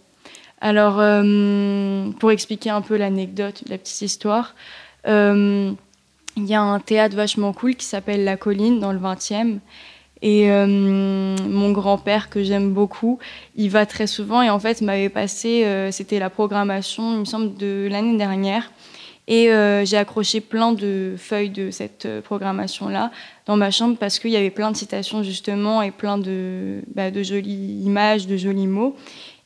[0.61, 4.55] Alors, euh, pour expliquer un peu l'anecdote, la petite histoire,
[5.07, 5.71] euh,
[6.37, 9.59] il y a un théâtre vachement cool qui s'appelle La Colline dans le 20e.
[10.21, 13.19] Et euh, mon grand-père, que j'aime beaucoup,
[13.55, 17.55] il va très souvent et en fait m'avait passé, c'était la programmation, il me semble,
[17.57, 18.71] de l'année dernière.
[19.27, 19.49] Et
[19.83, 23.11] j'ai accroché plein de feuilles de cette programmation-là
[23.45, 27.11] dans ma chambre parce qu'il y avait plein de citations justement et plein de, bah,
[27.11, 28.95] de jolies images, de jolis mots.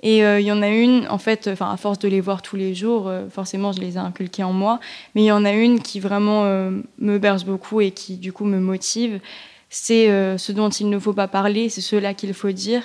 [0.01, 2.41] Et euh, il y en a une, en fait, enfin, à force de les voir
[2.41, 4.79] tous les jours, euh, forcément, je les ai inculquées en moi.
[5.13, 8.31] Mais il y en a une qui vraiment euh, me berce beaucoup et qui, du
[8.31, 9.19] coup, me motive.
[9.71, 10.07] C'est
[10.39, 12.81] ce dont il ne faut pas parler, c'est cela qu'il faut dire.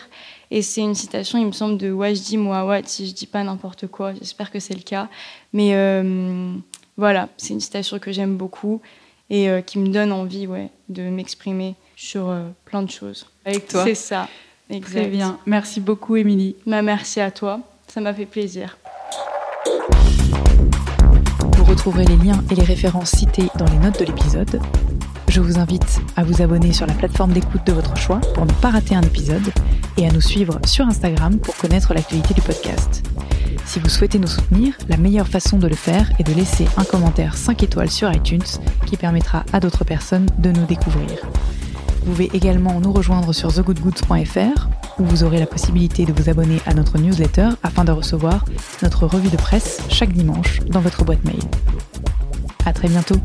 [0.50, 3.86] Et c'est une citation, il me semble, de Wajdi Mouawad, si je dis pas n'importe
[3.86, 4.12] quoi.
[4.12, 5.08] J'espère que c'est le cas.
[5.54, 5.72] Mais
[6.98, 8.82] voilà, c'est une citation que j'aime beaucoup
[9.30, 12.30] et qui me donne envie ouais, de m'exprimer sur
[12.66, 13.26] plein de choses.
[13.46, 14.28] Avec toi C'est ça.
[14.82, 15.38] Très bien.
[15.46, 16.56] Merci beaucoup, Émilie.
[16.66, 17.60] Bah, merci à toi.
[17.88, 18.78] Ça m'a fait plaisir.
[21.56, 24.60] Vous retrouverez les liens et les références cités dans les notes de l'épisode.
[25.28, 28.52] Je vous invite à vous abonner sur la plateforme d'écoute de votre choix pour ne
[28.52, 29.52] pas rater un épisode
[29.96, 33.02] et à nous suivre sur Instagram pour connaître l'actualité du podcast.
[33.64, 36.84] Si vous souhaitez nous soutenir, la meilleure façon de le faire est de laisser un
[36.84, 38.44] commentaire 5 étoiles sur iTunes
[38.86, 41.18] qui permettra à d'autres personnes de nous découvrir.
[42.05, 46.61] Vous pouvez également nous rejoindre sur thegoodgoods.fr où vous aurez la possibilité de vous abonner
[46.66, 48.44] à notre newsletter afin de recevoir
[48.82, 51.40] notre revue de presse chaque dimanche dans votre boîte mail.
[52.66, 53.16] À très bientôt.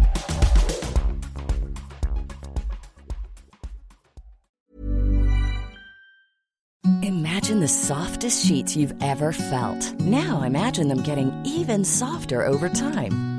[7.04, 9.94] Imagine the softest sheets you've ever felt.
[10.00, 13.39] Now imagine them getting even softer over time.